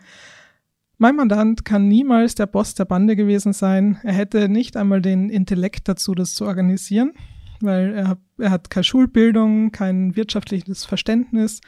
mein 0.99 1.17
Mandant 1.17 1.65
kann 1.67 1.89
niemals 1.89 2.37
der 2.37 2.47
Boss 2.47 2.75
der 2.75 2.87
Bande 2.87 3.17
gewesen 3.17 3.53
sein. 3.53 3.99
Er 4.03 4.15
hätte 4.15 4.49
nicht 4.49 4.79
einmal 4.79 5.03
den 5.03 5.29
Intellekt 5.29 5.89
dazu, 5.89 6.15
das 6.15 6.35
zu 6.35 6.47
organisieren, 6.47 7.13
weil 7.61 7.93
er, 7.95 8.17
er 8.39 8.51
hat 8.51 8.71
keine 8.71 8.85
Schulbildung, 8.85 9.73
kein 9.73 10.17
wirtschaftliches 10.17 10.87
Verständnis. 10.87 11.61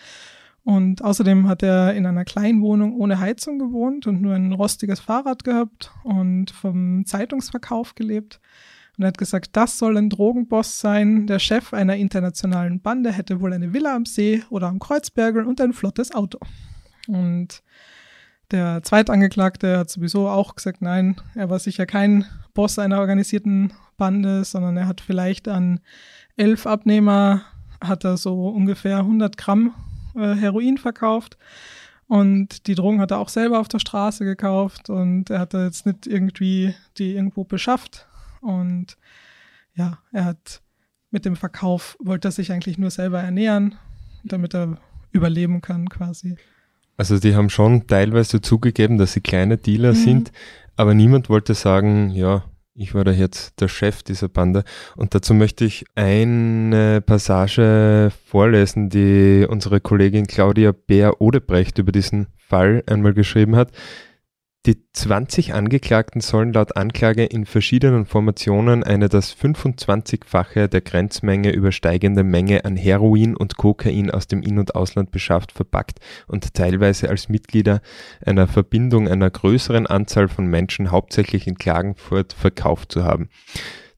Und 0.64 1.04
außerdem 1.04 1.47
hat 1.47 1.62
er 1.62 1.94
in 1.94 2.06
einer 2.06 2.25
kleinen 2.25 2.62
Wohnung 2.62 2.94
ohne 2.97 3.20
Heizung 3.20 3.58
gewohnt 3.58 4.06
und 4.06 4.23
nur 4.23 4.35
ein 4.35 4.52
rostiges 4.52 5.00
Fahrrad 5.00 5.44
gehabt 5.44 5.92
und 6.04 6.50
vom 6.50 7.04
Zeitungsverkauf 7.04 7.94
gelebt. 7.94 8.40
Und 8.99 9.05
hat 9.05 9.17
gesagt, 9.17 9.50
das 9.52 9.78
soll 9.78 9.97
ein 9.97 10.11
Drogenboss 10.11 10.81
sein. 10.81 11.28
Der 11.28 11.38
Chef 11.38 11.73
einer 11.73 11.95
internationalen 11.95 12.81
Bande 12.81 13.12
hätte 13.12 13.40
wohl 13.40 13.52
eine 13.52 13.73
Villa 13.73 13.95
am 13.95 14.05
See 14.05 14.43
oder 14.50 14.67
am 14.67 14.81
Kreuzbergel 14.81 15.45
und 15.45 15.61
ein 15.61 15.73
flottes 15.73 16.12
Auto. 16.12 16.40
Und 17.07 17.62
der 18.50 18.83
Zweitangeklagte 18.83 19.78
hat 19.78 19.90
sowieso 19.90 20.28
auch 20.28 20.57
gesagt, 20.57 20.83
nein, 20.83 21.21
er 21.35 21.49
war 21.49 21.59
sicher 21.59 21.87
kein 21.87 22.25
Boss 22.55 22.78
einer 22.78 22.99
organisierten 22.99 23.73
Bande, 23.97 24.43
sondern 24.45 24.76
er 24.76 24.88
hat 24.88 25.00
vielleicht 25.00 25.47
an 25.47 25.81
elf 26.37 26.67
Abnehmer, 26.67 27.43
hat 27.81 28.05
er 28.05 28.17
so 28.17 28.49
ungefähr 28.49 28.99
100 28.99 29.37
Gramm 29.37 29.75
äh, 30.17 30.35
Heroin 30.35 30.78
verkauft. 30.78 31.37
Und 32.09 32.67
die 32.67 32.75
Drogen 32.75 33.00
hat 33.00 33.11
er 33.11 33.19
auch 33.19 33.28
selber 33.28 33.61
auf 33.61 33.69
der 33.69 33.81
Straße 33.81 34.25
gekauft 34.25 34.88
und 34.88 35.28
er 35.28 35.40
hat 35.40 35.52
jetzt 35.52 35.85
nicht 35.85 36.07
irgendwie 36.07 36.75
die 36.97 37.14
irgendwo 37.14 37.45
beschafft. 37.45 38.07
Und 38.40 38.97
ja, 39.75 39.99
er 40.12 40.25
hat 40.25 40.62
mit 41.11 41.25
dem 41.25 41.37
Verkauf 41.37 41.97
wollte 42.00 42.28
er 42.28 42.33
sich 42.33 42.52
eigentlich 42.52 42.78
nur 42.78 42.90
selber 42.90 43.21
ernähren, 43.21 43.76
damit 44.25 44.54
er 44.54 44.78
überleben 45.12 45.61
kann 45.61 45.88
quasi. 45.88 46.37
Also 46.97 47.18
die 47.18 47.35
haben 47.35 47.49
schon 47.49 47.87
teilweise 47.87 48.40
zugegeben, 48.40 48.99
dass 48.99 49.12
sie 49.12 49.21
kleine 49.21 49.57
Dealer 49.57 49.92
mhm. 49.92 49.97
sind, 49.97 50.33
aber 50.76 50.95
niemand 50.95 51.28
wollte 51.28 51.54
sagen, 51.54 52.11
ja, 52.11 52.45
ich 52.75 52.95
war 52.95 53.04
da 53.04 53.11
jetzt 53.11 53.61
der 53.61 53.68
Chef 53.68 54.04
dieser 54.04 54.28
Bande. 54.28 54.62
Und 54.95 55.14
dazu 55.14 55.35
möchte 55.35 55.64
ich 55.64 55.85
eine 55.97 57.00
Passage 57.00 58.12
vorlesen, 58.26 58.88
die 58.88 59.47
unsere 59.49 59.80
Kollegin 59.80 60.28
Claudia 60.28 60.73
Bär-Odebrecht 60.73 61.78
über 61.78 61.90
diesen 61.90 62.28
Fall 62.37 62.85
einmal 62.87 63.14
geschrieben 63.14 63.57
hat. 63.57 63.73
Die 64.68 64.76
20 64.92 65.54
Angeklagten 65.54 66.20
sollen 66.20 66.52
laut 66.52 66.76
Anklage 66.76 67.25
in 67.25 67.46
verschiedenen 67.46 68.04
Formationen 68.04 68.84
eine 68.84 69.08
das 69.08 69.34
25-fache 69.34 70.68
der 70.68 70.82
Grenzmenge 70.82 71.52
übersteigende 71.52 72.22
Menge 72.22 72.66
an 72.66 72.76
Heroin 72.76 73.34
und 73.34 73.56
Kokain 73.56 74.10
aus 74.10 74.26
dem 74.26 74.42
In- 74.42 74.58
und 74.58 74.75
Ausland 74.75 75.10
beschafft, 75.10 75.52
verpackt 75.52 76.00
und 76.26 76.52
teilweise 76.52 77.08
als 77.08 77.30
Mitglieder 77.30 77.80
einer 78.22 78.46
Verbindung 78.46 79.08
einer 79.08 79.30
größeren 79.30 79.87
Anzahl 79.87 80.28
von 80.28 80.46
Menschen 80.46 80.90
hauptsächlich 80.90 81.46
in 81.46 81.56
Klagenfurt 81.56 82.34
verkauft 82.34 82.92
zu 82.92 83.04
haben. 83.04 83.30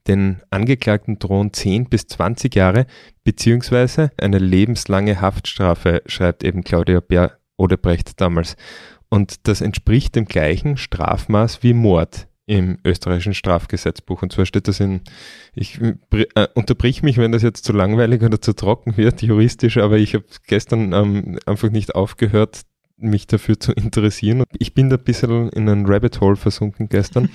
Den 0.06 0.40
Angeklagten 0.50 1.18
drohen 1.18 1.52
10 1.52 1.88
bis 1.88 2.06
20 2.06 2.54
Jahre 2.54 2.86
beziehungsweise 3.24 4.12
eine 4.18 4.38
lebenslange 4.38 5.20
Haftstrafe, 5.20 6.02
schreibt 6.06 6.44
eben 6.44 6.62
Claudia 6.62 7.00
Bär 7.00 7.40
Odebrecht 7.56 8.20
damals. 8.20 8.56
Und 9.10 9.48
das 9.48 9.60
entspricht 9.60 10.14
dem 10.14 10.24
gleichen 10.24 10.76
Strafmaß 10.76 11.62
wie 11.62 11.74
Mord 11.74 12.28
im 12.46 12.78
österreichischen 12.84 13.34
Strafgesetzbuch. 13.34 14.22
Und 14.22 14.32
zwar 14.32 14.46
steht 14.46 14.66
das 14.66 14.80
in, 14.80 15.02
ich 15.54 15.80
äh, 15.80 16.48
unterbrich 16.54 17.02
mich, 17.02 17.16
wenn 17.18 17.32
das 17.32 17.42
jetzt 17.42 17.64
zu 17.64 17.72
langweilig 17.72 18.22
oder 18.22 18.40
zu 18.40 18.54
trocken 18.54 18.96
wird, 18.96 19.22
juristisch, 19.22 19.76
aber 19.76 19.98
ich 19.98 20.14
habe 20.14 20.24
gestern 20.46 20.92
ähm, 20.92 21.38
einfach 21.46 21.70
nicht 21.70 21.94
aufgehört, 21.94 22.62
mich 22.96 23.26
dafür 23.26 23.58
zu 23.58 23.72
interessieren. 23.72 24.44
Ich 24.58 24.74
bin 24.74 24.90
da 24.90 24.96
ein 24.96 25.04
bisschen 25.04 25.48
in 25.50 25.68
ein 25.68 25.86
Rabbit 25.86 26.20
Hole 26.20 26.36
versunken 26.36 26.88
gestern. 26.88 27.30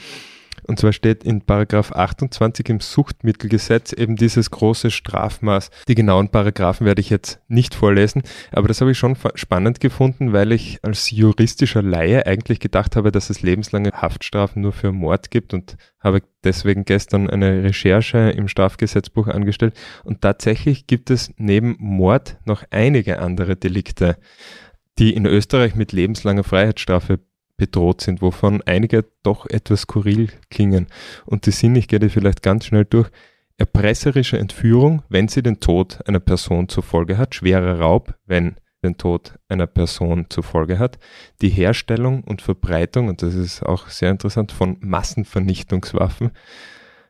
Und 0.68 0.80
zwar 0.80 0.94
steht 0.94 1.24
in 1.24 1.42
Paragraph 1.42 1.92
28 1.92 2.70
im 2.70 2.80
Suchtmittelgesetz 2.80 3.94
eben 3.94 4.16
dieses 4.16 4.52
große 4.52 4.92
Strafmaß. 4.92 5.70
Die 5.88 5.96
genauen 5.96 6.30
Paragraphen 6.30 6.86
werde 6.86 7.02
ich 7.02 7.10
jetzt 7.10 7.40
nicht 7.48 7.76
vorlesen, 7.76 8.24
aber 8.52 8.68
das 8.68 8.82
habe 8.82 8.92
ich 8.92 8.98
schon 8.98 9.16
spannend 9.36 9.80
gefunden, 9.80 10.34
weil 10.34 10.52
ich 10.52 10.80
als 10.84 11.12
juristischer 11.12 11.82
Laie 11.82 12.26
eigentlich 12.26 12.60
gedacht 12.60 12.96
habe, 12.96 13.12
dass 13.12 13.30
es 13.30 13.42
lebenslange 13.42 13.92
Haftstrafen 13.92 14.62
nur 14.62 14.74
für 14.74 14.92
Mord 14.92 15.30
gibt 15.32 15.54
und 15.54 15.78
habe 16.00 16.22
deswegen 16.44 16.86
gestern 16.86 17.30
eine 17.30 17.64
Recherche 17.64 18.30
im 18.30 18.48
Strafgesetzbuch 18.48 19.28
angestellt. 19.28 19.76
Und 20.04 20.22
tatsächlich 20.22 20.88
gibt 20.88 21.10
es 21.10 21.32
neben 21.38 21.76
Mord 21.80 22.38
noch 22.46 22.64
einige 22.70 23.20
andere 23.20 23.56
Delikte, 23.56 24.18
die 24.98 25.14
in 25.14 25.26
Österreich 25.26 25.76
mit 25.76 25.92
lebenslanger 25.92 26.44
Freiheitsstrafe 26.44 27.20
bedroht 27.58 28.02
sind, 28.02 28.22
wovon 28.22 28.62
einige 28.64 29.06
doch 29.24 29.46
etwas 29.48 29.82
skurril 29.82 30.30
klingen. 30.50 30.88
Und 31.26 31.46
die 31.46 31.52
sind, 31.52 31.76
ich 31.76 31.88
gehe 31.88 32.00
die 32.00 32.10
vielleicht 32.10 32.42
ganz 32.42 32.66
schnell 32.66 32.86
durch, 32.86 33.10
erpresserische 33.58 34.38
Entführung, 34.38 35.04
wenn 35.10 35.28
sie 35.28 35.42
den 35.42 35.60
Tod 35.60 36.00
einer 36.08 36.20
Person 36.20 36.68
zur 36.68 36.84
Folge 36.84 37.18
hat, 37.18 37.36
schwerer 37.36 37.80
Raub, 37.80 38.14
wenn 38.26 38.56
den 38.84 38.98
Tod 38.98 39.34
einer 39.48 39.68
Person 39.68 40.28
zur 40.30 40.44
Folge 40.44 40.78
hat, 40.78 41.00
die 41.42 41.50
Herstellung 41.50 42.24
und 42.24 42.42
Verbreitung, 42.42 43.08
und 43.08 43.22
das 43.22 43.34
ist 43.34 43.64
auch 43.64 43.88
sehr 43.88 44.12
interessant, 44.12 44.52
von 44.52 44.78
Massenvernichtungswaffen, 44.82 46.32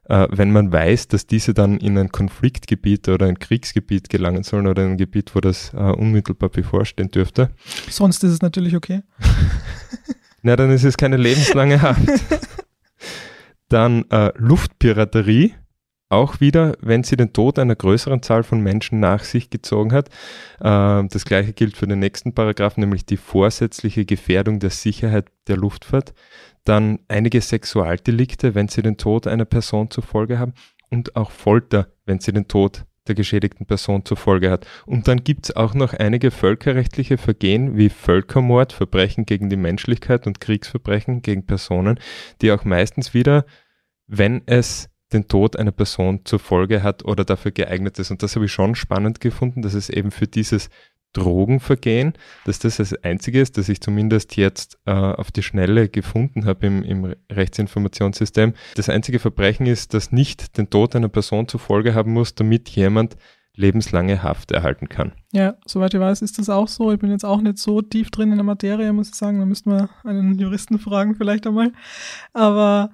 äh, 0.05 0.27
wenn 0.31 0.51
man 0.51 0.71
weiß, 0.71 1.07
dass 1.07 1.27
diese 1.27 1.53
dann 1.53 1.77
in 1.77 1.97
ein 1.97 2.09
Konfliktgebiet 2.09 3.09
oder 3.09 3.25
ein 3.25 3.39
Kriegsgebiet 3.39 4.09
gelangen 4.09 4.43
sollen 4.43 4.67
oder 4.67 4.83
ein 4.83 4.97
Gebiet, 4.97 5.35
wo 5.35 5.41
das 5.41 5.73
äh, 5.73 5.77
unmittelbar 5.77 6.49
bevorstehen 6.49 7.09
dürfte. 7.09 7.49
Sonst 7.89 8.23
ist 8.23 8.31
es 8.31 8.41
natürlich 8.41 8.75
okay. 8.75 9.01
Na, 10.45 10.55
dann 10.55 10.69
ist 10.69 10.83
es 10.83 10.95
keine 10.95 11.17
lebenslange 11.17 11.81
Haft. 11.81 12.07
Dann 13.67 14.05
äh, 14.11 14.31
Luftpiraterie, 14.35 15.55
auch 16.09 16.39
wieder, 16.39 16.77
wenn 16.81 17.03
sie 17.03 17.17
den 17.17 17.33
Tod 17.33 17.57
einer 17.57 17.75
größeren 17.75 18.21
Zahl 18.21 18.43
von 18.43 18.61
Menschen 18.61 18.99
nach 18.99 19.23
sich 19.23 19.49
gezogen 19.49 19.91
hat. 19.91 20.09
Äh, 20.59 21.07
das 21.09 21.25
gleiche 21.25 21.53
gilt 21.53 21.75
für 21.75 21.87
den 21.87 21.97
nächsten 21.97 22.35
Paragraph, 22.35 22.77
nämlich 22.77 23.07
die 23.07 23.17
vorsätzliche 23.17 24.05
Gefährdung 24.05 24.59
der 24.59 24.69
Sicherheit 24.69 25.31
der 25.47 25.57
Luftfahrt. 25.57 26.13
Dann 26.63 26.99
einige 27.07 27.41
Sexualdelikte, 27.41 28.53
wenn 28.53 28.67
sie 28.67 28.83
den 28.83 28.97
Tod 28.97 29.25
einer 29.25 29.45
Person 29.45 29.89
zur 29.89 30.03
Folge 30.03 30.37
haben. 30.37 30.53
Und 30.91 31.15
auch 31.15 31.31
Folter, 31.31 31.87
wenn 32.05 32.19
sie 32.19 32.33
den 32.33 32.47
Tod 32.47 32.85
der 33.07 33.15
geschädigten 33.15 33.65
Person 33.65 34.05
zur 34.05 34.17
Folge 34.17 34.49
hat. 34.49 34.65
Und 34.85 35.07
dann 35.07 35.23
gibt 35.23 35.45
es 35.45 35.55
auch 35.55 35.73
noch 35.73 35.93
einige 35.93 36.31
völkerrechtliche 36.31 37.17
Vergehen 37.17 37.77
wie 37.77 37.89
Völkermord, 37.89 38.73
Verbrechen 38.73 39.25
gegen 39.25 39.49
die 39.49 39.57
Menschlichkeit 39.57 40.27
und 40.27 40.39
Kriegsverbrechen 40.39 41.21
gegen 41.21 41.45
Personen, 41.45 41.99
die 42.41 42.51
auch 42.51 42.65
meistens 42.65 43.13
wieder, 43.13 43.45
wenn 44.07 44.41
es 44.45 44.89
den 45.13 45.27
Tod 45.27 45.55
einer 45.55 45.71
Person 45.71 46.21
zur 46.25 46.39
Folge 46.39 46.83
hat 46.83 47.05
oder 47.05 47.23
dafür 47.23 47.51
geeignet 47.51 47.99
ist. 47.99 48.11
Und 48.11 48.23
das 48.23 48.35
habe 48.35 48.45
ich 48.45 48.51
schon 48.51 48.75
spannend 48.75 49.19
gefunden, 49.19 49.61
dass 49.61 49.73
es 49.73 49.89
eben 49.89 50.11
für 50.11 50.27
dieses 50.27 50.69
Drogenvergehen, 51.15 52.13
dass 52.45 52.59
das 52.59 52.77
das 52.77 52.93
Einzige 53.03 53.41
ist, 53.41 53.57
das 53.57 53.69
ich 53.69 53.81
zumindest 53.81 54.35
jetzt 54.35 54.77
äh, 54.85 54.91
auf 54.91 55.31
die 55.31 55.43
Schnelle 55.43 55.89
gefunden 55.89 56.45
habe 56.45 56.67
im, 56.67 56.83
im 56.83 57.15
Rechtsinformationssystem. 57.31 58.53
Das 58.75 58.89
einzige 58.89 59.19
Verbrechen 59.19 59.65
ist, 59.65 59.93
das 59.93 60.11
nicht 60.11 60.57
den 60.57 60.69
Tod 60.69 60.95
einer 60.95 61.09
Person 61.09 61.47
zur 61.47 61.59
Folge 61.59 61.93
haben 61.93 62.13
muss, 62.13 62.35
damit 62.35 62.69
jemand 62.69 63.15
lebenslange 63.55 64.21
Haft 64.21 64.51
erhalten 64.51 64.89
kann. 64.89 65.13
Ja, 65.31 65.55
soweit 65.65 65.93
ich 65.93 65.99
weiß, 65.99 66.21
ist 66.21 66.37
das 66.37 66.49
auch 66.49 66.67
so. 66.67 66.91
Ich 66.91 66.99
bin 66.99 67.09
jetzt 67.09 67.23
auch 67.23 67.41
nicht 67.41 67.57
so 67.57 67.81
tief 67.81 68.11
drin 68.11 68.31
in 68.31 68.37
der 68.37 68.43
Materie, 68.43 68.91
muss 68.91 69.09
ich 69.09 69.15
sagen. 69.15 69.39
Da 69.39 69.45
müssten 69.45 69.71
wir 69.71 69.89
einen 70.03 70.37
Juristen 70.37 70.77
fragen 70.77 71.15
vielleicht 71.15 71.47
einmal. 71.47 71.71
Aber 72.33 72.91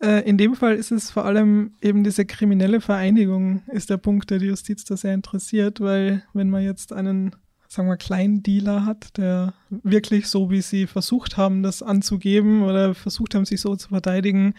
in 0.00 0.38
dem 0.38 0.54
Fall 0.54 0.76
ist 0.76 0.92
es 0.92 1.10
vor 1.10 1.24
allem 1.24 1.72
eben 1.82 2.04
diese 2.04 2.24
kriminelle 2.24 2.80
Vereinigung, 2.80 3.62
ist 3.72 3.90
der 3.90 3.96
Punkt, 3.96 4.30
der 4.30 4.38
die 4.38 4.46
Justiz 4.46 4.84
da 4.84 4.96
sehr 4.96 5.14
interessiert, 5.14 5.80
weil 5.80 6.22
wenn 6.34 6.50
man 6.50 6.62
jetzt 6.62 6.92
einen 6.92 7.34
sagen 7.68 7.88
wir, 7.88 7.96
Kleindealer 7.96 8.86
hat, 8.86 9.16
der 9.18 9.54
wirklich 9.68 10.28
so, 10.28 10.50
wie 10.50 10.62
sie 10.62 10.86
versucht 10.86 11.36
haben, 11.36 11.62
das 11.62 11.82
anzugeben 11.82 12.62
oder 12.62 12.94
versucht 12.94 13.34
haben, 13.34 13.44
sich 13.44 13.60
so 13.60 13.76
zu 13.76 13.88
verteidigen, 13.88 14.54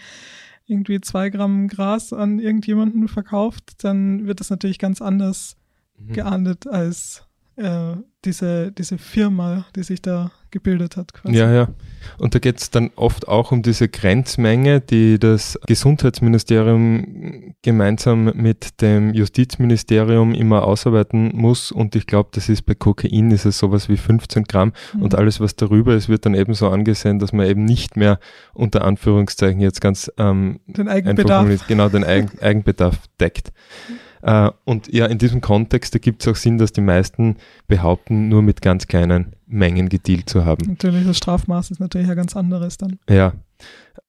irgendwie 0.67 1.01
zwei 1.01 1.29
Gramm 1.29 1.67
Gras 1.67 2.13
an 2.13 2.39
irgendjemanden 2.39 3.07
verkauft, 3.07 3.83
dann 3.83 4.27
wird 4.27 4.39
das 4.39 4.51
natürlich 4.51 4.77
ganz 4.77 5.01
anders 5.01 5.57
mhm. 5.97 6.13
geahndet 6.13 6.67
als 6.67 7.23
äh, 7.59 7.95
diese, 8.25 8.71
diese 8.71 8.97
Firma, 8.97 9.65
die 9.75 9.83
sich 9.83 10.01
da 10.01 10.31
gebildet 10.51 10.97
hat. 10.97 11.13
Quasi. 11.13 11.37
Ja, 11.37 11.51
ja. 11.51 11.67
Und 12.17 12.33
da 12.35 12.39
geht 12.39 12.57
es 12.57 12.71
dann 12.71 12.91
oft 12.95 13.27
auch 13.27 13.51
um 13.51 13.61
diese 13.61 13.87
Grenzmenge, 13.87 14.81
die 14.81 15.19
das 15.19 15.59
Gesundheitsministerium 15.67 17.53
gemeinsam 17.61 18.31
mit 18.35 18.81
dem 18.81 19.13
Justizministerium 19.13 20.33
immer 20.33 20.65
ausarbeiten 20.65 21.31
muss. 21.35 21.71
Und 21.71 21.95
ich 21.95 22.07
glaube, 22.07 22.29
das 22.33 22.49
ist 22.49 22.63
bei 22.63 22.75
Kokain 22.75 23.31
ist 23.31 23.45
es 23.45 23.59
sowas 23.59 23.89
wie 23.89 23.97
15 23.97 24.43
Gramm. 24.45 24.73
Mhm. 24.93 25.03
Und 25.03 25.15
alles, 25.15 25.39
was 25.39 25.55
darüber 25.55 25.95
ist, 25.95 26.09
wird 26.09 26.25
dann 26.25 26.33
eben 26.33 26.53
so 26.53 26.69
angesehen, 26.69 27.19
dass 27.19 27.31
man 27.31 27.45
eben 27.45 27.63
nicht 27.63 27.95
mehr 27.95 28.19
unter 28.53 28.83
Anführungszeichen 28.83 29.61
jetzt 29.61 29.81
ganz 29.81 30.11
ähm, 30.17 30.59
den 30.65 30.87
Eigenbedarf. 30.87 31.67
genau 31.67 31.89
den 31.89 32.03
Eigen, 32.03 32.31
Eigenbedarf 32.41 32.97
deckt. 33.19 33.51
Äh, 34.21 34.49
und 34.65 34.91
ja, 34.93 35.05
in 35.05 35.17
diesem 35.17 35.41
Kontext 35.41 35.93
ergibt 35.93 36.21
es 36.21 36.27
auch 36.27 36.35
Sinn, 36.35 36.57
dass 36.57 36.71
die 36.71 36.81
meisten 36.81 37.37
behaupten, 37.67 38.29
nur 38.29 38.41
mit 38.41 38.61
ganz 38.61 38.87
kleinen 38.87 39.35
Mengen 39.47 39.89
gedealt 39.89 40.29
zu 40.29 40.45
haben. 40.45 40.65
Natürlich, 40.67 41.05
das 41.05 41.17
Strafmaß 41.17 41.71
ist 41.71 41.79
natürlich 41.79 42.09
ein 42.09 42.15
ganz 42.15 42.35
anderes 42.35 42.77
dann. 42.77 42.99
Ja. 43.09 43.33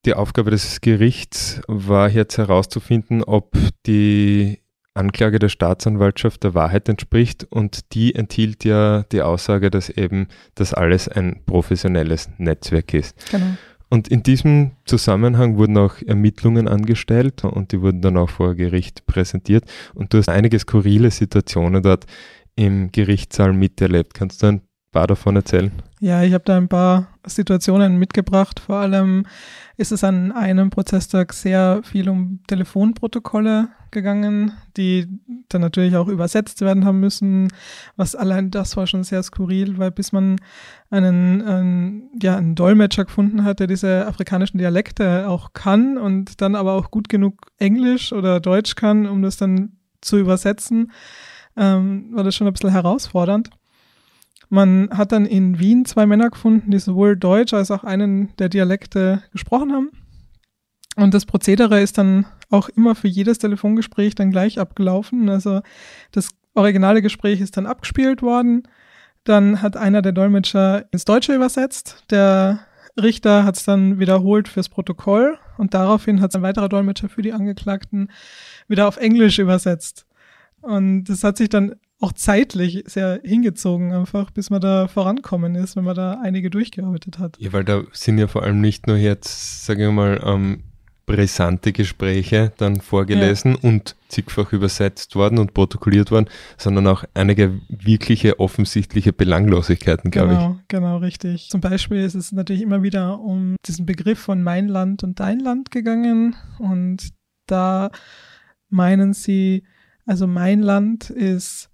Die 0.06 0.14
Aufgabe 0.14 0.50
des 0.50 0.80
Gerichts 0.80 1.60
war 1.66 2.08
jetzt 2.08 2.38
herauszufinden, 2.38 3.22
ob 3.22 3.56
die 3.86 4.60
Anklage 4.94 5.38
der 5.38 5.48
Staatsanwaltschaft 5.48 6.42
der 6.42 6.54
Wahrheit 6.54 6.88
entspricht 6.88 7.46
und 7.48 7.92
die 7.94 8.14
enthielt 8.14 8.64
ja 8.64 9.04
die 9.12 9.22
Aussage, 9.22 9.70
dass 9.70 9.88
eben 9.88 10.26
das 10.54 10.74
alles 10.74 11.08
ein 11.08 11.42
professionelles 11.46 12.28
Netzwerk 12.38 12.94
ist. 12.94 13.30
Genau. 13.30 13.56
Und 13.90 14.06
in 14.06 14.22
diesem 14.22 14.70
Zusammenhang 14.84 15.56
wurden 15.56 15.76
auch 15.76 16.00
Ermittlungen 16.06 16.68
angestellt 16.68 17.44
und 17.44 17.72
die 17.72 17.82
wurden 17.82 18.00
dann 18.00 18.16
auch 18.16 18.30
vor 18.30 18.54
Gericht 18.54 19.04
präsentiert. 19.06 19.64
Und 19.94 20.14
du 20.14 20.18
hast 20.18 20.28
einige 20.28 20.58
skurrile 20.60 21.10
Situationen 21.10 21.82
dort 21.82 22.06
im 22.54 22.92
Gerichtssaal 22.92 23.52
miterlebt. 23.52 24.14
Kannst 24.14 24.42
du 24.42 24.46
ein 24.46 24.60
paar 24.92 25.08
davon 25.08 25.34
erzählen? 25.34 25.72
Ja, 25.98 26.22
ich 26.22 26.32
habe 26.32 26.44
da 26.44 26.56
ein 26.56 26.68
paar 26.68 27.08
Situationen 27.26 27.98
mitgebracht. 27.98 28.60
Vor 28.60 28.76
allem 28.76 29.26
ist 29.80 29.92
es 29.92 30.04
an 30.04 30.30
einem 30.30 30.68
Prozesstag 30.68 31.32
sehr 31.32 31.80
viel 31.82 32.10
um 32.10 32.40
Telefonprotokolle 32.46 33.70
gegangen, 33.90 34.52
die 34.76 35.06
dann 35.48 35.62
natürlich 35.62 35.96
auch 35.96 36.06
übersetzt 36.06 36.60
werden 36.60 36.84
haben 36.84 37.00
müssen. 37.00 37.48
Was 37.96 38.14
allein 38.14 38.50
das 38.50 38.76
war 38.76 38.86
schon 38.86 39.04
sehr 39.04 39.22
skurril, 39.22 39.78
weil 39.78 39.90
bis 39.90 40.12
man 40.12 40.36
einen, 40.90 41.40
einen, 41.40 42.10
ja, 42.20 42.36
einen 42.36 42.56
Dolmetscher 42.56 43.06
gefunden 43.06 43.42
hat, 43.42 43.60
der 43.60 43.68
diese 43.68 44.06
afrikanischen 44.06 44.58
Dialekte 44.58 45.26
auch 45.26 45.54
kann 45.54 45.96
und 45.96 46.42
dann 46.42 46.56
aber 46.56 46.74
auch 46.74 46.90
gut 46.90 47.08
genug 47.08 47.46
Englisch 47.58 48.12
oder 48.12 48.38
Deutsch 48.38 48.74
kann, 48.74 49.06
um 49.06 49.22
das 49.22 49.38
dann 49.38 49.78
zu 50.02 50.18
übersetzen, 50.18 50.92
ähm, 51.56 52.10
war 52.12 52.22
das 52.22 52.34
schon 52.34 52.46
ein 52.46 52.52
bisschen 52.52 52.70
herausfordernd. 52.70 53.48
Man 54.50 54.90
hat 54.92 55.12
dann 55.12 55.26
in 55.26 55.60
Wien 55.60 55.84
zwei 55.84 56.06
Männer 56.06 56.28
gefunden, 56.28 56.72
die 56.72 56.78
sowohl 56.78 57.16
Deutsch 57.16 57.54
als 57.54 57.70
auch 57.70 57.84
einen 57.84 58.36
der 58.36 58.48
Dialekte 58.48 59.22
gesprochen 59.30 59.72
haben. 59.72 59.90
Und 60.96 61.14
das 61.14 61.24
Prozedere 61.24 61.80
ist 61.80 61.98
dann 61.98 62.26
auch 62.50 62.68
immer 62.68 62.96
für 62.96 63.06
jedes 63.06 63.38
Telefongespräch 63.38 64.16
dann 64.16 64.32
gleich 64.32 64.58
abgelaufen. 64.58 65.28
Also 65.28 65.60
das 66.10 66.30
originale 66.54 67.00
Gespräch 67.00 67.40
ist 67.40 67.56
dann 67.56 67.66
abgespielt 67.66 68.22
worden. 68.22 68.64
Dann 69.22 69.62
hat 69.62 69.76
einer 69.76 70.02
der 70.02 70.12
Dolmetscher 70.12 70.86
ins 70.90 71.04
Deutsche 71.04 71.32
übersetzt. 71.32 72.04
Der 72.10 72.66
Richter 73.00 73.44
hat 73.44 73.56
es 73.56 73.64
dann 73.64 74.00
wiederholt 74.00 74.48
fürs 74.48 74.68
Protokoll 74.68 75.38
und 75.58 75.74
daraufhin 75.74 76.20
hat 76.20 76.34
ein 76.34 76.42
weiterer 76.42 76.68
Dolmetscher 76.68 77.08
für 77.08 77.22
die 77.22 77.32
Angeklagten 77.32 78.10
wieder 78.66 78.88
auf 78.88 78.96
Englisch 78.96 79.38
übersetzt. 79.38 80.06
Und 80.60 81.04
das 81.04 81.22
hat 81.22 81.36
sich 81.36 81.48
dann 81.48 81.76
auch 82.00 82.12
zeitlich 82.12 82.82
sehr 82.86 83.20
hingezogen, 83.22 83.92
einfach 83.92 84.30
bis 84.30 84.50
man 84.50 84.60
da 84.60 84.88
vorankommen 84.88 85.54
ist, 85.54 85.76
wenn 85.76 85.84
man 85.84 85.94
da 85.94 86.18
einige 86.22 86.50
durchgearbeitet 86.50 87.18
hat. 87.18 87.36
Ja, 87.38 87.52
weil 87.52 87.64
da 87.64 87.82
sind 87.92 88.18
ja 88.18 88.26
vor 88.26 88.42
allem 88.42 88.60
nicht 88.60 88.86
nur 88.86 88.96
jetzt, 88.96 89.66
sagen 89.66 89.80
wir 89.80 89.92
mal, 89.92 90.20
ähm, 90.24 90.64
brisante 91.10 91.72
Gespräche 91.72 92.52
dann 92.56 92.80
vorgelesen 92.80 93.52
ja. 93.60 93.68
und 93.68 93.96
zigfach 94.08 94.52
übersetzt 94.52 95.16
worden 95.16 95.38
und 95.38 95.54
protokolliert 95.54 96.12
worden, 96.12 96.26
sondern 96.56 96.86
auch 96.86 97.04
einige 97.14 97.60
wirkliche 97.68 98.38
offensichtliche 98.38 99.12
Belanglosigkeiten, 99.12 100.12
glaube 100.12 100.34
genau, 100.34 100.56
ich. 100.60 100.68
Genau, 100.68 100.96
richtig. 100.98 101.48
Zum 101.50 101.60
Beispiel 101.60 101.98
ist 101.98 102.14
es 102.14 102.30
natürlich 102.30 102.62
immer 102.62 102.82
wieder 102.82 103.18
um 103.18 103.56
diesen 103.66 103.86
Begriff 103.86 104.20
von 104.20 104.42
mein 104.42 104.68
Land 104.68 105.02
und 105.02 105.18
dein 105.18 105.40
Land 105.40 105.72
gegangen 105.72 106.36
und 106.58 107.08
da 107.46 107.90
meinen 108.68 109.12
sie, 109.12 109.64
also 110.06 110.28
mein 110.28 110.62
Land 110.62 111.10
ist 111.10 111.69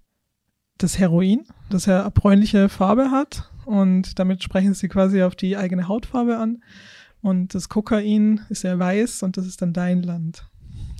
das 0.77 0.99
Heroin, 0.99 1.45
das 1.69 1.85
ja 1.85 2.07
bräunliche 2.09 2.69
Farbe 2.69 3.11
hat 3.11 3.51
und 3.65 4.17
damit 4.19 4.43
sprechen 4.43 4.73
sie 4.73 4.87
quasi 4.87 5.23
auf 5.23 5.35
die 5.35 5.57
eigene 5.57 5.87
Hautfarbe 5.87 6.37
an. 6.37 6.63
Und 7.21 7.53
das 7.53 7.67
Kokain 7.67 8.41
ist 8.49 8.63
ja 8.63 8.77
weiß 8.77 9.23
und 9.23 9.37
das 9.37 9.45
ist 9.45 9.61
dann 9.61 9.73
dein 9.73 10.03
Land. 10.03 10.49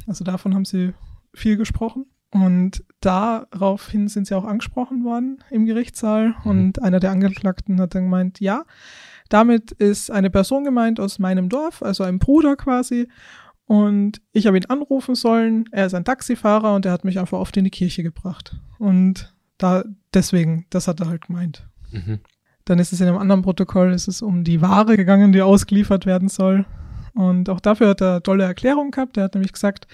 Also 0.07 0.23
davon 0.23 0.53
haben 0.53 0.65
sie 0.65 0.93
viel 1.33 1.57
gesprochen. 1.57 2.05
Und 2.31 2.83
daraufhin 2.99 4.09
sind 4.09 4.27
sie 4.27 4.35
auch 4.35 4.43
angesprochen 4.43 5.05
worden 5.05 5.43
im 5.49 5.65
Gerichtssaal. 5.65 6.35
Mhm. 6.43 6.49
Und 6.49 6.81
einer 6.83 6.99
der 6.99 7.11
Angeklagten 7.11 7.79
hat 7.79 7.95
dann 7.95 8.03
gemeint, 8.03 8.41
ja, 8.41 8.65
damit 9.29 9.71
ist 9.71 10.11
eine 10.11 10.29
Person 10.29 10.63
gemeint 10.63 10.99
aus 10.99 11.19
meinem 11.19 11.49
Dorf, 11.49 11.81
also 11.81 12.03
ein 12.03 12.19
Bruder 12.19 12.55
quasi. 12.55 13.07
Und 13.65 14.21
ich 14.31 14.47
habe 14.47 14.57
ihn 14.57 14.65
anrufen 14.65 15.15
sollen. 15.15 15.65
Er 15.71 15.85
ist 15.85 15.93
ein 15.93 16.05
Taxifahrer 16.05 16.73
und 16.75 16.85
er 16.85 16.91
hat 16.91 17.03
mich 17.03 17.19
einfach 17.19 17.37
oft 17.37 17.55
in 17.57 17.65
die 17.65 17.69
Kirche 17.69 18.03
gebracht. 18.03 18.55
Und 18.77 19.33
da, 19.57 19.83
deswegen, 20.13 20.65
das 20.69 20.87
hat 20.87 20.99
er 20.99 21.07
halt 21.07 21.27
gemeint. 21.27 21.67
Mhm. 21.91 22.19
Dann 22.65 22.79
ist 22.79 22.91
es 22.91 23.01
in 23.01 23.07
einem 23.07 23.17
anderen 23.17 23.41
Protokoll, 23.41 23.93
ist 23.93 24.07
es 24.07 24.21
um 24.21 24.43
die 24.43 24.61
Ware 24.61 24.97
gegangen, 24.97 25.31
die 25.31 25.41
ausgeliefert 25.41 26.05
werden 26.05 26.27
soll. 26.27 26.65
Und 27.13 27.49
auch 27.49 27.59
dafür 27.59 27.89
hat 27.89 28.01
er 28.01 28.21
tolle 28.21 28.43
Erklärungen 28.43 28.91
gehabt. 28.91 29.17
Er 29.17 29.23
hat 29.23 29.35
nämlich 29.35 29.53
gesagt, 29.53 29.87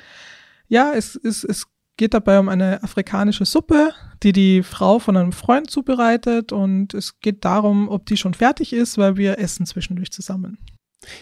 ja, 0.67 0.91
es, 0.93 1.15
es, 1.15 1.43
es 1.43 1.67
geht 1.97 2.13
dabei 2.13 2.39
um 2.39 2.49
eine 2.49 2.82
afrikanische 2.84 3.45
Suppe, 3.45 3.91
die 4.23 4.34
die 4.34 4.63
Frau 4.63 4.99
von 4.99 5.15
einem 5.15 5.32
Freund 5.32 5.69
zubereitet. 5.69 6.52
Und 6.52 6.93
es 6.93 7.19
geht 7.19 7.45
darum, 7.45 7.89
ob 7.89 8.08
die 8.08 8.17
schon 8.17 8.34
fertig 8.34 8.73
ist, 8.73 8.97
weil 8.97 9.17
wir 9.17 9.39
essen 9.39 9.65
zwischendurch 9.65 10.12
zusammen. 10.12 10.58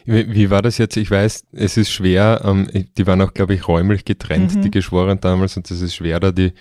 Wie, 0.05 0.33
wie 0.33 0.49
war 0.49 0.61
das 0.61 0.77
jetzt? 0.77 0.95
Ich 0.97 1.11
weiß, 1.11 1.45
es 1.51 1.77
ist 1.77 1.91
schwer, 1.91 2.41
ähm, 2.45 2.69
die 2.97 3.07
waren 3.07 3.21
auch, 3.21 3.33
glaube 3.33 3.55
ich, 3.55 3.67
räumlich 3.67 4.05
getrennt, 4.05 4.55
mhm. 4.55 4.61
die 4.61 4.71
Geschworenen 4.71 5.19
damals, 5.19 5.57
und 5.57 5.69
es 5.69 5.81
ist 5.81 5.95
schwer, 5.95 6.19
da 6.19 6.31
die 6.31 6.53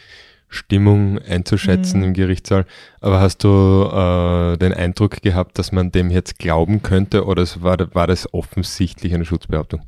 Stimmung 0.51 1.19
einzuschätzen 1.21 2.01
mhm. 2.01 2.07
im 2.09 2.13
Gerichtssaal. 2.13 2.67
Aber 3.01 3.21
hast 3.21 3.45
du 3.45 3.49
äh, 3.49 4.59
den 4.59 4.75
Eindruck 4.75 5.23
gehabt, 5.23 5.59
dass 5.59 5.73
man 5.73 5.93
dem 5.93 6.11
jetzt 6.11 6.39
glauben 6.39 6.83
könnte 6.83 7.25
oder 7.25 7.47
war, 7.61 7.79
war 7.95 8.07
das 8.09 8.35
offensichtlich 8.35 9.15
eine 9.15 9.25
Schutzbehauptung? 9.25 9.83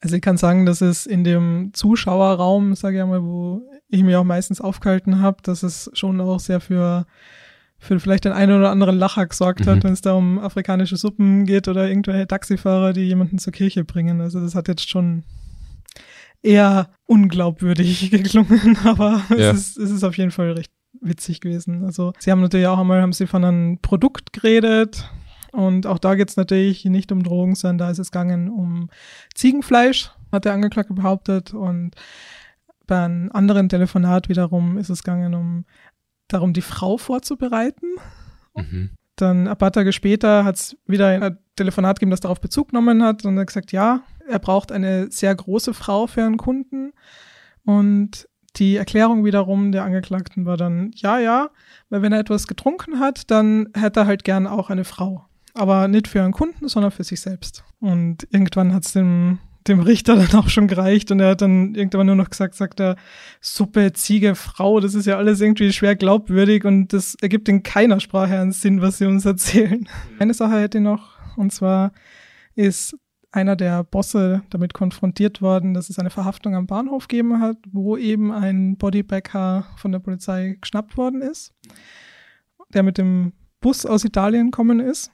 Also 0.00 0.16
ich 0.16 0.22
kann 0.22 0.36
sagen, 0.36 0.66
dass 0.66 0.80
es 0.80 1.06
in 1.06 1.22
dem 1.22 1.70
Zuschauerraum, 1.72 2.74
sage 2.74 2.96
ich 2.96 3.02
einmal, 3.02 3.22
wo 3.22 3.62
ich 3.88 4.02
mich 4.02 4.16
auch 4.16 4.24
meistens 4.24 4.60
aufgehalten 4.60 5.20
habe, 5.20 5.38
dass 5.44 5.62
es 5.62 5.88
schon 5.94 6.20
auch 6.20 6.40
sehr 6.40 6.58
für, 6.58 7.06
für 7.78 8.00
vielleicht 8.00 8.24
den 8.24 8.32
einen 8.32 8.58
oder 8.58 8.70
anderen 8.70 8.98
Lacher 8.98 9.26
gesorgt 9.26 9.66
hat, 9.68 9.76
mhm. 9.76 9.82
wenn 9.84 9.92
es 9.92 10.00
da 10.00 10.14
um 10.14 10.40
afrikanische 10.40 10.96
Suppen 10.96 11.46
geht 11.46 11.68
oder 11.68 11.88
irgendwelche 11.88 12.26
Taxifahrer, 12.26 12.92
die 12.92 13.02
jemanden 13.02 13.38
zur 13.38 13.52
Kirche 13.52 13.84
bringen. 13.84 14.20
Also 14.20 14.40
das 14.40 14.56
hat 14.56 14.66
jetzt 14.66 14.90
schon 14.90 15.22
eher 16.42 16.90
unglaubwürdig 17.06 18.10
geklungen, 18.10 18.76
aber 18.84 19.22
ja. 19.30 19.50
es, 19.50 19.68
ist, 19.68 19.78
es 19.78 19.90
ist 19.90 20.04
auf 20.04 20.16
jeden 20.16 20.30
Fall 20.30 20.52
recht 20.52 20.72
witzig 21.00 21.40
gewesen. 21.40 21.84
Also 21.84 22.12
sie 22.18 22.30
haben 22.30 22.40
natürlich 22.40 22.66
auch 22.66 22.78
einmal, 22.78 23.02
haben 23.02 23.12
sie 23.12 23.26
von 23.26 23.44
einem 23.44 23.78
Produkt 23.80 24.32
geredet 24.32 25.08
und 25.52 25.86
auch 25.86 25.98
da 25.98 26.14
geht 26.14 26.30
es 26.30 26.36
natürlich 26.36 26.84
nicht 26.84 27.12
um 27.12 27.22
Drogen, 27.22 27.54
sondern 27.54 27.78
da 27.78 27.90
ist 27.90 27.98
es 27.98 28.10
gegangen 28.10 28.48
um 28.48 28.88
Ziegenfleisch, 29.34 30.10
hat 30.30 30.44
der 30.44 30.54
Angeklagte 30.54 30.94
behauptet 30.94 31.54
und 31.54 31.94
bei 32.86 33.04
einem 33.04 33.30
anderen 33.32 33.68
Telefonat 33.68 34.28
wiederum 34.28 34.78
ist 34.78 34.90
es 34.90 35.02
gegangen 35.02 35.34
um 35.34 35.64
darum, 36.28 36.52
die 36.52 36.62
Frau 36.62 36.96
vorzubereiten. 36.96 37.96
Mhm. 38.54 38.90
Dann 39.16 39.46
ein 39.46 39.58
paar 39.58 39.72
Tage 39.72 39.92
später 39.92 40.44
hat 40.44 40.56
es 40.56 40.76
wieder 40.86 41.08
ein 41.08 41.38
Telefonat 41.56 41.98
gegeben, 41.98 42.10
das 42.10 42.20
darauf 42.20 42.40
Bezug 42.40 42.68
genommen 42.70 43.02
hat 43.02 43.24
und 43.24 43.38
hat 43.38 43.46
gesagt, 43.46 43.72
ja, 43.72 44.02
er 44.28 44.38
braucht 44.38 44.72
eine 44.72 45.10
sehr 45.10 45.34
große 45.34 45.74
Frau 45.74 46.06
für 46.06 46.24
einen 46.24 46.36
Kunden. 46.36 46.92
Und 47.64 48.28
die 48.56 48.76
Erklärung 48.76 49.24
wiederum 49.24 49.72
der 49.72 49.84
Angeklagten 49.84 50.44
war 50.44 50.56
dann, 50.56 50.90
ja, 50.94 51.18
ja, 51.18 51.50
weil 51.88 52.02
wenn 52.02 52.12
er 52.12 52.20
etwas 52.20 52.46
getrunken 52.46 53.00
hat, 53.00 53.30
dann 53.30 53.68
hätte 53.74 54.00
er 54.00 54.06
halt 54.06 54.24
gern 54.24 54.46
auch 54.46 54.70
eine 54.70 54.84
Frau. 54.84 55.24
Aber 55.54 55.88
nicht 55.88 56.08
für 56.08 56.22
einen 56.22 56.32
Kunden, 56.32 56.68
sondern 56.68 56.90
für 56.90 57.04
sich 57.04 57.20
selbst. 57.20 57.64
Und 57.80 58.26
irgendwann 58.30 58.72
hat 58.74 58.84
es 58.84 58.92
dem 58.92 59.38
dem 59.68 59.80
Richter 59.80 60.16
dann 60.26 60.34
auch 60.40 60.48
schon 60.48 60.68
gereicht 60.68 61.10
und 61.10 61.20
er 61.20 61.30
hat 61.30 61.42
dann 61.42 61.74
irgendwann 61.74 62.06
nur 62.06 62.16
noch 62.16 62.30
gesagt, 62.30 62.54
sagt 62.54 62.80
er, 62.80 62.96
Suppe, 63.40 63.92
Ziege, 63.92 64.34
Frau, 64.34 64.80
das 64.80 64.94
ist 64.94 65.06
ja 65.06 65.16
alles 65.16 65.40
irgendwie 65.40 65.72
schwer 65.72 65.96
glaubwürdig 65.96 66.64
und 66.64 66.92
das 66.92 67.16
ergibt 67.20 67.48
in 67.48 67.62
keiner 67.62 68.00
Sprache 68.00 68.38
einen 68.38 68.52
Sinn, 68.52 68.80
was 68.82 68.98
sie 68.98 69.06
uns 69.06 69.24
erzählen. 69.24 69.88
Eine 70.18 70.34
Sache 70.34 70.58
hätte 70.58 70.78
ich 70.78 70.84
noch, 70.84 71.16
und 71.36 71.52
zwar 71.52 71.92
ist 72.54 72.96
einer 73.32 73.56
der 73.56 73.82
Bosse 73.82 74.42
damit 74.50 74.74
konfrontiert 74.74 75.40
worden, 75.40 75.74
dass 75.74 75.90
es 75.90 75.98
eine 75.98 76.10
Verhaftung 76.10 76.54
am 76.54 76.66
Bahnhof 76.66 77.08
gegeben 77.08 77.40
hat, 77.40 77.56
wo 77.70 77.96
eben 77.96 78.30
ein 78.30 78.76
Bodybagger 78.76 79.66
von 79.76 79.90
der 79.90 79.98
Polizei 79.98 80.58
geschnappt 80.60 80.96
worden 80.96 81.22
ist, 81.22 81.54
der 82.74 82.82
mit 82.82 82.98
dem 82.98 83.32
Bus 83.60 83.86
aus 83.86 84.04
Italien 84.04 84.50
kommen 84.50 84.80
ist 84.80 85.10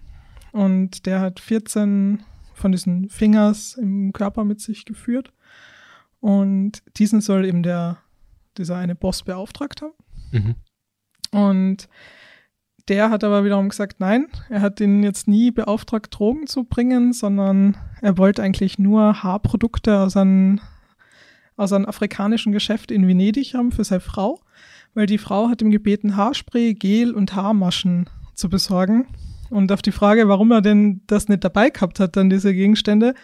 und 0.52 1.06
der 1.06 1.20
hat 1.20 1.38
14 1.38 2.22
von 2.54 2.72
diesen 2.72 3.08
Fingers 3.08 3.74
im 3.74 4.12
Körper 4.12 4.44
mit 4.44 4.60
sich 4.60 4.84
geführt 4.84 5.32
und 6.18 6.82
diesen 6.98 7.20
soll 7.20 7.44
eben 7.44 7.62
der 7.62 7.98
dieser 8.58 8.76
eine 8.76 8.96
Boss 8.96 9.22
beauftragt 9.22 9.82
haben. 9.82 9.92
Mhm. 10.32 10.54
Und 11.30 11.88
der 12.88 13.10
hat 13.10 13.24
aber 13.24 13.44
wiederum 13.44 13.68
gesagt, 13.68 14.00
nein, 14.00 14.26
er 14.48 14.60
hat 14.60 14.80
ihn 14.80 15.02
jetzt 15.02 15.28
nie 15.28 15.50
beauftragt, 15.50 16.08
Drogen 16.10 16.46
zu 16.46 16.64
bringen, 16.64 17.12
sondern 17.12 17.76
er 18.00 18.18
wollte 18.18 18.42
eigentlich 18.42 18.78
nur 18.78 19.22
Haarprodukte 19.22 20.00
aus 20.00 20.16
einem, 20.16 20.60
aus 21.56 21.72
einem 21.72 21.86
afrikanischen 21.86 22.52
Geschäft 22.52 22.90
in 22.90 23.06
Venedig 23.06 23.54
haben 23.54 23.72
für 23.72 23.84
seine 23.84 24.00
Frau, 24.00 24.40
weil 24.94 25.06
die 25.06 25.18
Frau 25.18 25.48
hat 25.48 25.60
ihm 25.60 25.70
gebeten, 25.70 26.16
Haarspray, 26.16 26.74
Gel 26.74 27.12
und 27.12 27.34
Haarmaschen 27.34 28.08
zu 28.34 28.48
besorgen. 28.48 29.06
Und 29.50 29.72
auf 29.72 29.82
die 29.82 29.92
Frage, 29.92 30.28
warum 30.28 30.50
er 30.50 30.60
denn 30.60 31.00
das 31.06 31.28
nicht 31.28 31.44
dabei 31.44 31.70
gehabt 31.70 32.00
hat, 32.00 32.16
dann 32.16 32.30
diese 32.30 32.52
Gegenstände, 32.52 33.14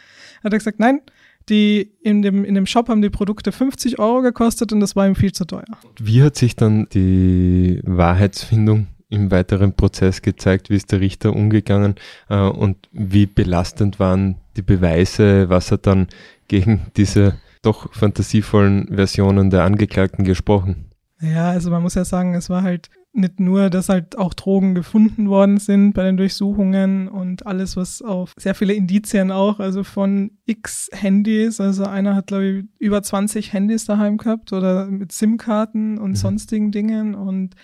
hat 0.42 0.52
er 0.52 0.58
gesagt, 0.58 0.80
nein, 0.80 1.00
die 1.48 1.90
in 2.02 2.22
dem, 2.22 2.44
in 2.44 2.54
dem 2.54 2.66
Shop 2.66 2.88
haben 2.88 3.02
die 3.02 3.10
Produkte 3.10 3.52
50 3.52 3.98
Euro 3.98 4.22
gekostet 4.22 4.72
und 4.72 4.80
das 4.80 4.96
war 4.96 5.06
ihm 5.06 5.14
viel 5.14 5.32
zu 5.32 5.44
teuer. 5.44 5.64
Wie 6.00 6.22
hat 6.22 6.36
sich 6.36 6.56
dann 6.56 6.88
die 6.94 7.80
Wahrheitsfindung 7.84 8.86
im 9.08 9.30
weiteren 9.30 9.74
Prozess 9.74 10.22
gezeigt, 10.22 10.70
wie 10.70 10.76
ist 10.76 10.92
der 10.92 11.00
Richter 11.00 11.34
umgegangen 11.34 11.94
äh, 12.28 12.38
und 12.38 12.88
wie 12.92 13.26
belastend 13.26 13.98
waren 14.00 14.36
die 14.56 14.62
Beweise, 14.62 15.48
was 15.48 15.70
hat 15.70 15.86
dann 15.86 16.08
gegen 16.48 16.86
diese 16.96 17.34
doch 17.62 17.92
fantasievollen 17.94 18.88
Versionen 18.94 19.50
der 19.50 19.64
Angeklagten 19.64 20.24
gesprochen. 20.24 20.86
Ja, 21.20 21.50
also 21.50 21.70
man 21.70 21.82
muss 21.82 21.94
ja 21.94 22.04
sagen, 22.04 22.34
es 22.34 22.50
war 22.50 22.62
halt 22.62 22.90
nicht 23.14 23.38
nur, 23.38 23.70
dass 23.70 23.88
halt 23.88 24.18
auch 24.18 24.34
Drogen 24.34 24.74
gefunden 24.74 25.28
worden 25.28 25.58
sind 25.58 25.92
bei 25.92 26.02
den 26.02 26.16
Durchsuchungen 26.16 27.08
und 27.08 27.46
alles, 27.46 27.76
was 27.76 28.02
auf 28.02 28.32
sehr 28.36 28.54
viele 28.54 28.74
Indizien 28.74 29.30
auch, 29.30 29.60
also 29.60 29.84
von 29.84 30.32
x 30.46 30.90
Handys, 30.92 31.60
also 31.60 31.84
einer 31.84 32.16
hat, 32.16 32.26
glaube 32.26 32.46
ich, 32.46 32.64
über 32.78 33.02
20 33.02 33.52
Handys 33.52 33.86
daheim 33.86 34.18
gehabt 34.18 34.52
oder 34.52 34.86
mit 34.86 35.12
SIM-Karten 35.12 35.98
und 35.98 36.10
mhm. 36.10 36.16
sonstigen 36.16 36.72
Dingen 36.72 37.14
und 37.14 37.54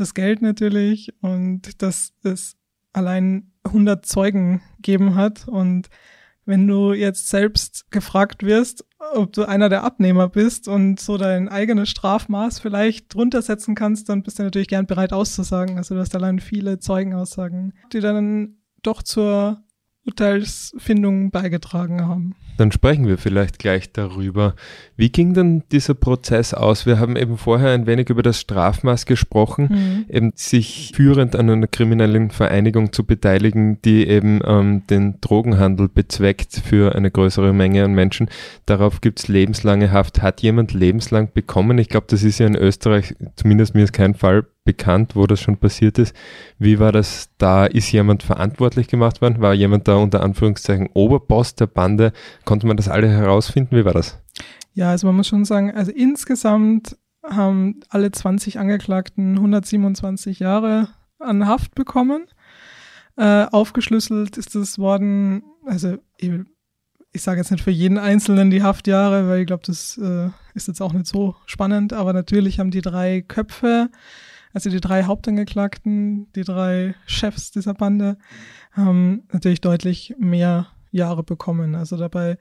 das 0.00 0.14
Geld 0.14 0.42
natürlich 0.42 1.14
und 1.20 1.82
dass 1.82 2.12
es 2.22 2.56
allein 2.92 3.52
100 3.64 4.04
Zeugen 4.04 4.62
geben 4.80 5.14
hat 5.14 5.46
und 5.46 5.88
wenn 6.46 6.66
du 6.66 6.92
jetzt 6.92 7.28
selbst 7.28 7.90
gefragt 7.90 8.42
wirst, 8.42 8.84
ob 9.14 9.32
du 9.32 9.44
einer 9.44 9.68
der 9.68 9.84
Abnehmer 9.84 10.28
bist 10.28 10.66
und 10.68 10.98
so 10.98 11.16
dein 11.16 11.48
eigenes 11.48 11.88
Strafmaß 11.90 12.58
vielleicht 12.58 13.14
drunter 13.14 13.40
setzen 13.42 13.74
kannst, 13.74 14.08
dann 14.08 14.22
bist 14.22 14.38
du 14.38 14.42
natürlich 14.42 14.68
gern 14.68 14.86
bereit 14.86 15.12
auszusagen. 15.12 15.76
Also 15.78 15.94
du 15.94 16.00
hast 16.00 16.14
allein 16.14 16.40
viele 16.40 16.78
Zeugenaussagen, 16.78 17.74
die 17.92 18.00
dann 18.00 18.56
doch 18.82 19.02
zur 19.02 19.62
Urteilsfindung 20.10 21.30
beigetragen 21.30 22.06
haben. 22.06 22.34
Dann 22.56 22.72
sprechen 22.72 23.06
wir 23.06 23.16
vielleicht 23.16 23.58
gleich 23.58 23.90
darüber. 23.90 24.54
Wie 24.96 25.10
ging 25.10 25.32
denn 25.32 25.62
dieser 25.72 25.94
Prozess 25.94 26.52
aus? 26.52 26.84
Wir 26.84 26.98
haben 26.98 27.16
eben 27.16 27.38
vorher 27.38 27.70
ein 27.70 27.86
wenig 27.86 28.10
über 28.10 28.22
das 28.22 28.38
Strafmaß 28.38 29.06
gesprochen, 29.06 29.68
mhm. 29.70 30.14
eben 30.14 30.32
sich 30.34 30.92
führend 30.94 31.36
an 31.36 31.48
einer 31.48 31.68
kriminellen 31.68 32.30
Vereinigung 32.30 32.92
zu 32.92 33.04
beteiligen, 33.04 33.80
die 33.82 34.06
eben 34.06 34.40
ähm, 34.44 34.82
den 34.90 35.22
Drogenhandel 35.22 35.88
bezweckt 35.88 36.60
für 36.62 36.94
eine 36.94 37.10
größere 37.10 37.54
Menge 37.54 37.84
an 37.84 37.94
Menschen. 37.94 38.28
Darauf 38.66 39.00
gibt 39.00 39.20
es 39.20 39.28
lebenslange 39.28 39.90
Haft. 39.90 40.20
Hat 40.20 40.42
jemand 40.42 40.74
lebenslang 40.74 41.32
bekommen? 41.32 41.78
Ich 41.78 41.88
glaube, 41.88 42.08
das 42.10 42.22
ist 42.22 42.40
ja 42.40 42.46
in 42.46 42.56
Österreich, 42.56 43.14
zumindest 43.36 43.74
mir 43.74 43.84
ist 43.84 43.94
kein 43.94 44.14
Fall 44.14 44.44
bekannt, 44.64 45.16
wo 45.16 45.26
das 45.26 45.40
schon 45.40 45.56
passiert 45.56 45.98
ist. 45.98 46.14
Wie 46.58 46.78
war 46.78 46.92
das 46.92 47.30
da? 47.38 47.66
Ist 47.66 47.90
jemand 47.92 48.22
verantwortlich 48.22 48.88
gemacht 48.88 49.20
worden? 49.20 49.40
War 49.40 49.54
jemand 49.54 49.88
da 49.88 49.96
unter 49.96 50.22
Anführungszeichen 50.22 50.88
Oberboss 50.94 51.54
der 51.54 51.66
Bande? 51.66 52.12
Konnte 52.44 52.66
man 52.66 52.76
das 52.76 52.88
alle 52.88 53.08
herausfinden? 53.08 53.76
Wie 53.76 53.84
war 53.84 53.94
das? 53.94 54.18
Ja, 54.74 54.90
also 54.90 55.06
man 55.06 55.16
muss 55.16 55.28
schon 55.28 55.44
sagen, 55.44 55.72
also 55.72 55.90
insgesamt 55.90 56.96
haben 57.22 57.80
alle 57.88 58.10
20 58.10 58.58
Angeklagten 58.58 59.36
127 59.36 60.38
Jahre 60.38 60.88
an 61.18 61.46
Haft 61.46 61.74
bekommen. 61.74 62.26
Äh, 63.16 63.46
aufgeschlüsselt 63.50 64.36
ist 64.36 64.54
es 64.54 64.78
worden, 64.78 65.42
also 65.66 65.98
ich, 66.16 66.30
sage 67.14 67.40
jetzt 67.40 67.50
nicht 67.50 67.62
für 67.62 67.70
jeden 67.70 67.98
Einzelnen 67.98 68.50
die 68.50 68.62
Haftjahre, 68.62 69.28
weil 69.28 69.40
ich 69.40 69.46
glaube, 69.46 69.64
das 69.66 69.98
äh, 69.98 70.30
ist 70.54 70.68
jetzt 70.68 70.80
auch 70.80 70.92
nicht 70.92 71.06
so 71.06 71.34
spannend, 71.44 71.92
aber 71.92 72.12
natürlich 72.12 72.58
haben 72.58 72.70
die 72.70 72.80
drei 72.80 73.20
Köpfe 73.20 73.90
also 74.52 74.70
die 74.70 74.80
drei 74.80 75.04
Hauptangeklagten, 75.04 76.30
die 76.34 76.44
drei 76.44 76.94
Chefs 77.06 77.50
dieser 77.50 77.74
Bande, 77.74 78.18
haben 78.72 79.24
natürlich 79.32 79.60
deutlich 79.60 80.14
mehr 80.18 80.68
Jahre 80.90 81.22
bekommen. 81.22 81.74
Also 81.74 81.96
dabei 81.96 82.38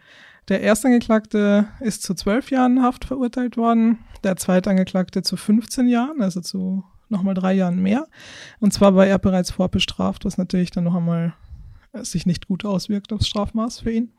der 0.48 0.63
Erstangeklagte 0.63 1.67
ist 1.80 2.02
zu 2.02 2.15
zwölf 2.15 2.50
Jahren 2.50 2.82
Haft 2.82 3.06
verurteilt 3.06 3.58
worden, 3.58 4.00
der 4.24 4.36
Zweitangeklagte 4.36 5.22
zu 5.22 5.38
15 5.38 5.88
Jahren, 5.88 6.22
also 6.22 6.41
zu 6.41 6.84
nochmal 7.08 7.36
drei 7.36 7.54
Jahren 7.54 7.82
mehr. 7.82 8.08
Und 8.60 8.74
zwar 8.74 8.95
war 8.95 9.06
er 9.06 9.19
bereits 9.19 9.52
vorbestraft, 9.52 10.26
was 10.26 10.38
natürlich 10.38 10.72
dann 10.72 10.86
noch 10.86 10.95
einmal 10.95 11.34
sich 11.93 12.26
nicht 12.26 12.48
gut 12.48 12.65
auswirkt 12.65 13.13
aufs 13.13 13.28
Strafmaß 13.28 13.82
für 13.82 13.91
ihn. 13.91 14.12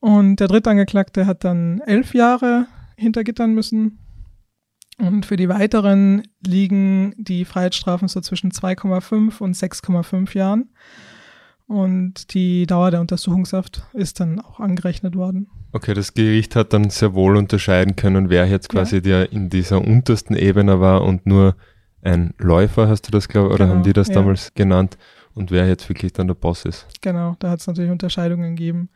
Und 0.00 0.36
der 0.36 0.48
Drittangeklagte 0.48 1.26
hat 1.26 1.44
dann 1.44 1.80
elf 1.80 2.14
Jahre 2.14 2.66
hintergittern 2.96 3.54
müssen 3.54 3.98
und 5.00 5.26
für 5.26 5.36
die 5.36 5.48
weiteren 5.48 6.22
liegen 6.46 7.14
die 7.16 7.44
Freiheitsstrafen 7.44 8.08
so 8.08 8.20
zwischen 8.20 8.52
2,5 8.52 9.40
und 9.40 9.56
6,5 9.56 10.36
Jahren. 10.36 10.70
Und 11.66 12.34
die 12.34 12.66
Dauer 12.66 12.90
der 12.90 13.00
Untersuchungshaft 13.00 13.84
ist 13.92 14.18
dann 14.18 14.40
auch 14.40 14.58
angerechnet 14.58 15.14
worden. 15.14 15.48
Okay, 15.72 15.94
das 15.94 16.14
Gericht 16.14 16.56
hat 16.56 16.72
dann 16.72 16.90
sehr 16.90 17.14
wohl 17.14 17.36
unterscheiden 17.36 17.94
können, 17.94 18.28
wer 18.28 18.46
jetzt 18.46 18.68
quasi 18.68 18.96
ja. 18.96 19.02
der 19.02 19.32
in 19.32 19.50
dieser 19.50 19.80
untersten 19.80 20.34
Ebene 20.34 20.80
war 20.80 21.02
und 21.04 21.26
nur 21.26 21.54
ein 22.02 22.34
Läufer, 22.38 22.88
hast 22.88 23.02
du 23.02 23.12
das 23.12 23.28
glaube 23.28 23.50
oder 23.50 23.66
genau, 23.66 23.76
haben 23.76 23.82
die 23.84 23.92
das 23.92 24.08
ja. 24.08 24.14
damals 24.14 24.52
genannt? 24.54 24.98
Und 25.32 25.52
wer 25.52 25.68
jetzt 25.68 25.88
wirklich 25.88 26.12
dann 26.12 26.26
der 26.26 26.34
Boss 26.34 26.64
ist. 26.64 26.88
Genau, 27.02 27.36
da 27.38 27.50
hat 27.50 27.60
es 27.60 27.66
natürlich 27.68 27.92
Unterscheidungen 27.92 28.56
gegeben. 28.56 28.90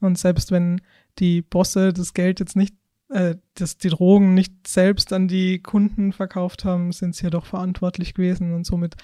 Und 0.00 0.16
selbst 0.16 0.52
wenn 0.52 0.80
die 1.18 1.42
Bosse 1.42 1.92
das 1.92 2.14
Geld 2.14 2.38
jetzt 2.38 2.54
nicht 2.54 2.76
äh, 3.10 3.36
dass 3.54 3.76
die 3.78 3.88
Drogen 3.88 4.34
nicht 4.34 4.66
selbst 4.66 5.12
an 5.12 5.28
die 5.28 5.60
Kunden 5.60 6.12
verkauft 6.12 6.64
haben, 6.64 6.92
sind 6.92 7.14
sie 7.14 7.24
ja 7.24 7.30
doch 7.30 7.46
verantwortlich 7.46 8.14
gewesen 8.14 8.54
und 8.54 8.64
somit 8.64 8.96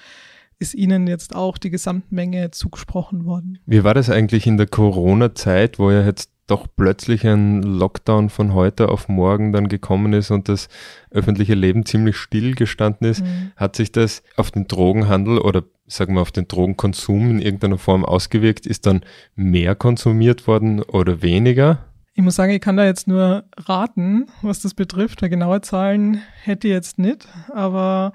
ist 0.59 0.75
ihnen 0.75 1.07
jetzt 1.07 1.35
auch 1.35 1.59
die 1.59 1.71
Gesamtmenge 1.71 2.51
zugesprochen 2.51 3.27
worden. 3.27 3.59
Wie 3.66 3.85
war 3.85 3.95
das 3.95 4.09
eigentlich 4.09 4.47
in 4.47 4.57
der 4.57 4.66
Corona-Zeit, 4.66 5.79
wo 5.79 5.90
ja 5.90 6.05
jetzt 6.05 6.31
doch 6.47 6.66
plötzlich 6.75 7.27
ein 7.27 7.62
Lockdown 7.62 8.31
von 8.31 8.55
heute 8.55 8.88
auf 8.88 9.09
morgen 9.09 9.53
dann 9.53 9.69
gekommen 9.69 10.12
ist 10.12 10.31
und 10.31 10.49
das 10.49 10.69
öffentliche 11.11 11.55
Leben 11.55 11.85
ziemlich 11.85 12.16
still 12.16 12.55
gestanden 12.55 13.09
ist, 13.09 13.23
mhm. 13.23 13.53
hat 13.57 13.77
sich 13.77 13.90
das 13.90 14.23
auf 14.37 14.53
den 14.53 14.69
Drogenhandel 14.69 15.38
oder 15.38 15.64
sagen 15.88 16.14
wir 16.14 16.23
auf 16.23 16.33
den 16.33 16.49
Drogenkonsum 16.49 17.31
in 17.31 17.40
irgendeiner 17.40 17.79
Form 17.79 18.05
ausgewirkt? 18.05 18.66
Ist 18.66 18.87
dann 18.87 19.01
mehr 19.35 19.75
konsumiert 19.75 20.47
worden 20.47 20.81
oder 20.83 21.21
weniger? 21.23 21.85
Ich 22.16 22.22
muss 22.22 22.35
sagen, 22.35 22.52
ich 22.52 22.62
kann 22.62 22.79
da 22.79 22.85
jetzt 22.87 23.07
nur 23.07 23.44
raten, 23.59 24.26
was 24.40 24.61
das 24.61 24.72
betrifft, 24.72 25.20
weil 25.20 25.29
genaue 25.29 25.61
Zahlen 25.61 26.22
hätte 26.42 26.66
ich 26.66 26.72
jetzt 26.72 26.98
nicht. 26.98 27.29
Aber 27.52 28.14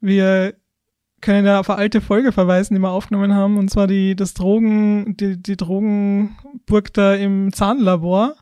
wir 0.00 0.54
können 1.20 1.46
ja 1.46 1.60
auf 1.60 1.70
eine 1.70 1.78
alte 1.78 2.00
Folge 2.00 2.32
verweisen, 2.32 2.74
die 2.74 2.80
wir 2.80 2.90
aufgenommen 2.90 3.34
haben, 3.34 3.56
und 3.56 3.70
zwar 3.70 3.86
die, 3.86 4.16
das 4.16 4.34
Drogen, 4.34 5.16
die, 5.16 5.40
die 5.40 5.56
Drogenburg 5.56 6.92
da 6.92 7.14
im 7.14 7.52
Zahnlabor. 7.52 8.34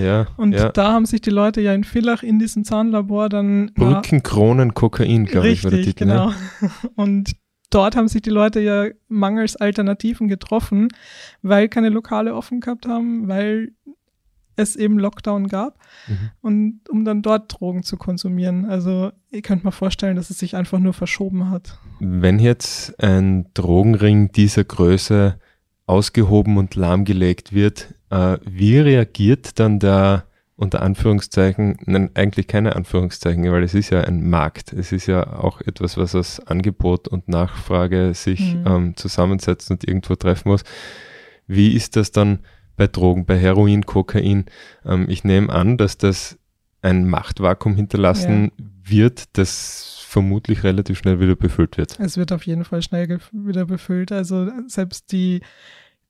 Ja, 0.00 0.28
und 0.36 0.52
ja. 0.52 0.68
da 0.68 0.92
haben 0.92 1.06
sich 1.06 1.20
die 1.20 1.30
Leute 1.30 1.60
ja 1.60 1.74
in 1.74 1.82
Villach 1.82 2.22
in 2.22 2.38
diesem 2.38 2.62
Zahnlabor 2.62 3.28
dann. 3.28 3.72
Brückenkronen 3.74 4.74
Kokain, 4.74 5.24
glaube 5.24 5.48
ich, 5.48 5.64
war 5.64 5.72
der 5.72 5.82
Titel. 5.82 6.04
Ne? 6.04 6.12
Genau. 6.12 6.26
Ne? 6.28 6.70
Und 6.94 7.32
dort 7.70 7.96
haben 7.96 8.06
sich 8.06 8.22
die 8.22 8.30
Leute 8.30 8.60
ja 8.60 8.86
mangels 9.08 9.56
Alternativen 9.56 10.28
getroffen, 10.28 10.86
weil 11.40 11.68
keine 11.68 11.88
Lokale 11.88 12.36
offen 12.36 12.60
gehabt 12.60 12.86
haben, 12.86 13.26
weil 13.26 13.72
es 14.56 14.76
eben 14.76 14.98
Lockdown 14.98 15.48
gab 15.48 15.78
mhm. 16.08 16.30
und 16.40 16.80
um 16.88 17.04
dann 17.04 17.22
dort 17.22 17.52
Drogen 17.52 17.82
zu 17.82 17.96
konsumieren. 17.96 18.64
Also 18.64 19.12
ihr 19.30 19.42
könnt 19.42 19.64
mal 19.64 19.70
vorstellen, 19.70 20.16
dass 20.16 20.30
es 20.30 20.38
sich 20.38 20.56
einfach 20.56 20.78
nur 20.78 20.92
verschoben 20.92 21.50
hat. 21.50 21.78
Wenn 22.00 22.38
jetzt 22.38 23.00
ein 23.02 23.46
Drogenring 23.54 24.32
dieser 24.32 24.64
Größe 24.64 25.38
ausgehoben 25.86 26.56
und 26.56 26.74
lahmgelegt 26.74 27.52
wird, 27.52 27.94
äh, 28.10 28.38
wie 28.44 28.78
reagiert 28.78 29.58
dann 29.58 29.78
der 29.78 30.24
unter 30.62 30.82
Anführungszeichen, 30.82 31.78
nein, 31.86 32.10
eigentlich 32.14 32.46
keine 32.46 32.76
Anführungszeichen, 32.76 33.50
weil 33.50 33.64
es 33.64 33.74
ist 33.74 33.90
ja 33.90 34.02
ein 34.02 34.28
Markt. 34.28 34.72
Es 34.72 34.92
ist 34.92 35.06
ja 35.06 35.38
auch 35.38 35.60
etwas, 35.60 35.96
was 35.96 36.14
aus 36.14 36.38
Angebot 36.40 37.08
und 37.08 37.28
Nachfrage 37.28 38.14
sich 38.14 38.54
mhm. 38.54 38.64
ähm, 38.66 38.96
zusammensetzen 38.96 39.74
und 39.74 39.88
irgendwo 39.88 40.14
treffen 40.14 40.50
muss. 40.50 40.62
Wie 41.48 41.74
ist 41.74 41.96
das 41.96 42.12
dann 42.12 42.40
bei 42.76 42.86
Drogen, 42.86 43.26
bei 43.26 43.38
Heroin, 43.38 43.86
Kokain? 43.86 44.46
Ähm, 44.84 45.06
ich 45.08 45.24
nehme 45.24 45.52
an, 45.52 45.76
dass 45.76 45.98
das 45.98 46.38
ein 46.80 47.08
Machtvakuum 47.08 47.76
hinterlassen 47.76 48.52
ja. 48.58 48.64
wird, 48.84 49.36
das 49.36 50.04
vermutlich 50.06 50.62
relativ 50.62 50.98
schnell 50.98 51.20
wieder 51.20 51.36
befüllt 51.36 51.78
wird. 51.78 51.98
Es 51.98 52.16
wird 52.16 52.32
auf 52.32 52.44
jeden 52.44 52.64
Fall 52.64 52.82
schnell 52.82 53.18
wieder 53.32 53.64
befüllt. 53.64 54.12
Also 54.12 54.50
selbst 54.66 55.12
die 55.12 55.40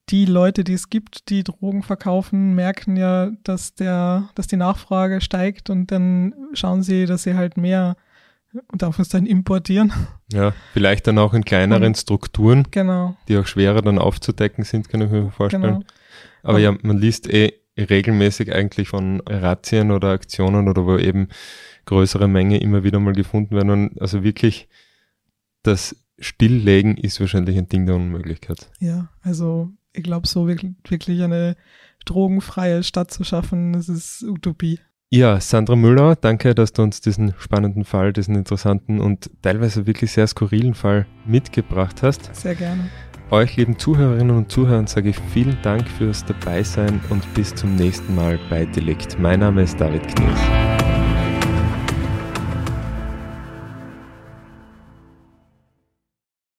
die 0.08 0.24
Leute, 0.24 0.64
die 0.64 0.72
es 0.72 0.90
gibt, 0.90 1.28
die 1.28 1.44
Drogen 1.44 1.82
verkaufen, 1.82 2.54
merken 2.54 2.96
ja, 2.96 3.30
dass 3.44 3.74
der, 3.74 4.28
dass 4.34 4.46
die 4.46 4.56
Nachfrage 4.56 5.20
steigt 5.20 5.70
und 5.70 5.90
dann 5.90 6.34
schauen 6.54 6.82
sie, 6.82 7.06
dass 7.06 7.22
sie 7.22 7.34
halt 7.34 7.56
mehr 7.56 7.96
und 8.70 8.82
darf 8.82 8.98
es 8.98 9.08
dann 9.08 9.26
importieren. 9.26 9.92
Ja, 10.32 10.52
vielleicht 10.72 11.06
dann 11.06 11.18
auch 11.18 11.34
in 11.34 11.44
kleineren 11.44 11.84
und, 11.84 11.96
Strukturen, 11.98 12.66
genau. 12.70 13.16
die 13.28 13.38
auch 13.38 13.46
schwerer 13.46 13.82
dann 13.82 13.98
aufzudecken 13.98 14.64
sind, 14.64 14.88
kann 14.88 15.02
ich 15.02 15.10
mir 15.10 15.30
vorstellen. 15.30 15.62
Genau. 15.62 15.82
Aber 16.42 16.58
ja, 16.58 16.76
man 16.82 16.98
liest 16.98 17.32
eh 17.32 17.54
regelmäßig 17.78 18.52
eigentlich 18.52 18.88
von 18.88 19.20
Razzien 19.26 19.90
oder 19.90 20.10
Aktionen 20.10 20.68
oder 20.68 20.84
wo 20.84 20.98
eben 20.98 21.28
größere 21.86 22.28
Menge 22.28 22.60
immer 22.60 22.84
wieder 22.84 23.00
mal 23.00 23.14
gefunden 23.14 23.54
werden. 23.56 23.70
Und 23.70 24.00
also 24.00 24.22
wirklich 24.22 24.68
das 25.62 25.96
Stilllegen 26.18 26.96
ist 26.96 27.20
wahrscheinlich 27.20 27.56
ein 27.56 27.68
Ding 27.68 27.86
der 27.86 27.96
Unmöglichkeit. 27.96 28.70
Ja, 28.78 29.08
also 29.22 29.70
ich 29.92 30.02
glaube, 30.02 30.26
so 30.26 30.48
wirklich 30.48 31.22
eine 31.22 31.56
drogenfreie 32.04 32.82
Stadt 32.82 33.10
zu 33.10 33.24
schaffen, 33.24 33.72
das 33.72 33.88
ist 33.88 34.22
Utopie. 34.22 34.80
Ja, 35.10 35.38
Sandra 35.40 35.76
Müller, 35.76 36.16
danke, 36.16 36.54
dass 36.54 36.72
du 36.72 36.82
uns 36.82 37.02
diesen 37.02 37.34
spannenden 37.38 37.84
Fall, 37.84 38.14
diesen 38.14 38.34
interessanten 38.34 38.98
und 38.98 39.30
teilweise 39.42 39.86
wirklich 39.86 40.10
sehr 40.12 40.26
skurrilen 40.26 40.74
Fall 40.74 41.06
mitgebracht 41.26 42.02
hast. 42.02 42.34
Sehr 42.34 42.54
gerne. 42.54 42.88
Euch, 43.32 43.56
lieben 43.56 43.78
Zuhörerinnen 43.78 44.36
und 44.36 44.52
Zuhörern, 44.52 44.86
sage 44.86 45.08
ich 45.08 45.16
vielen 45.32 45.56
Dank 45.62 45.88
fürs 45.88 46.22
Dabeisein 46.22 47.00
und 47.08 47.32
bis 47.32 47.54
zum 47.54 47.76
nächsten 47.76 48.14
Mal 48.14 48.38
bei 48.50 48.66
Delikt. 48.66 49.18
Mein 49.18 49.40
Name 49.40 49.62
ist 49.62 49.80
David 49.80 50.06
Knies. 50.14 50.71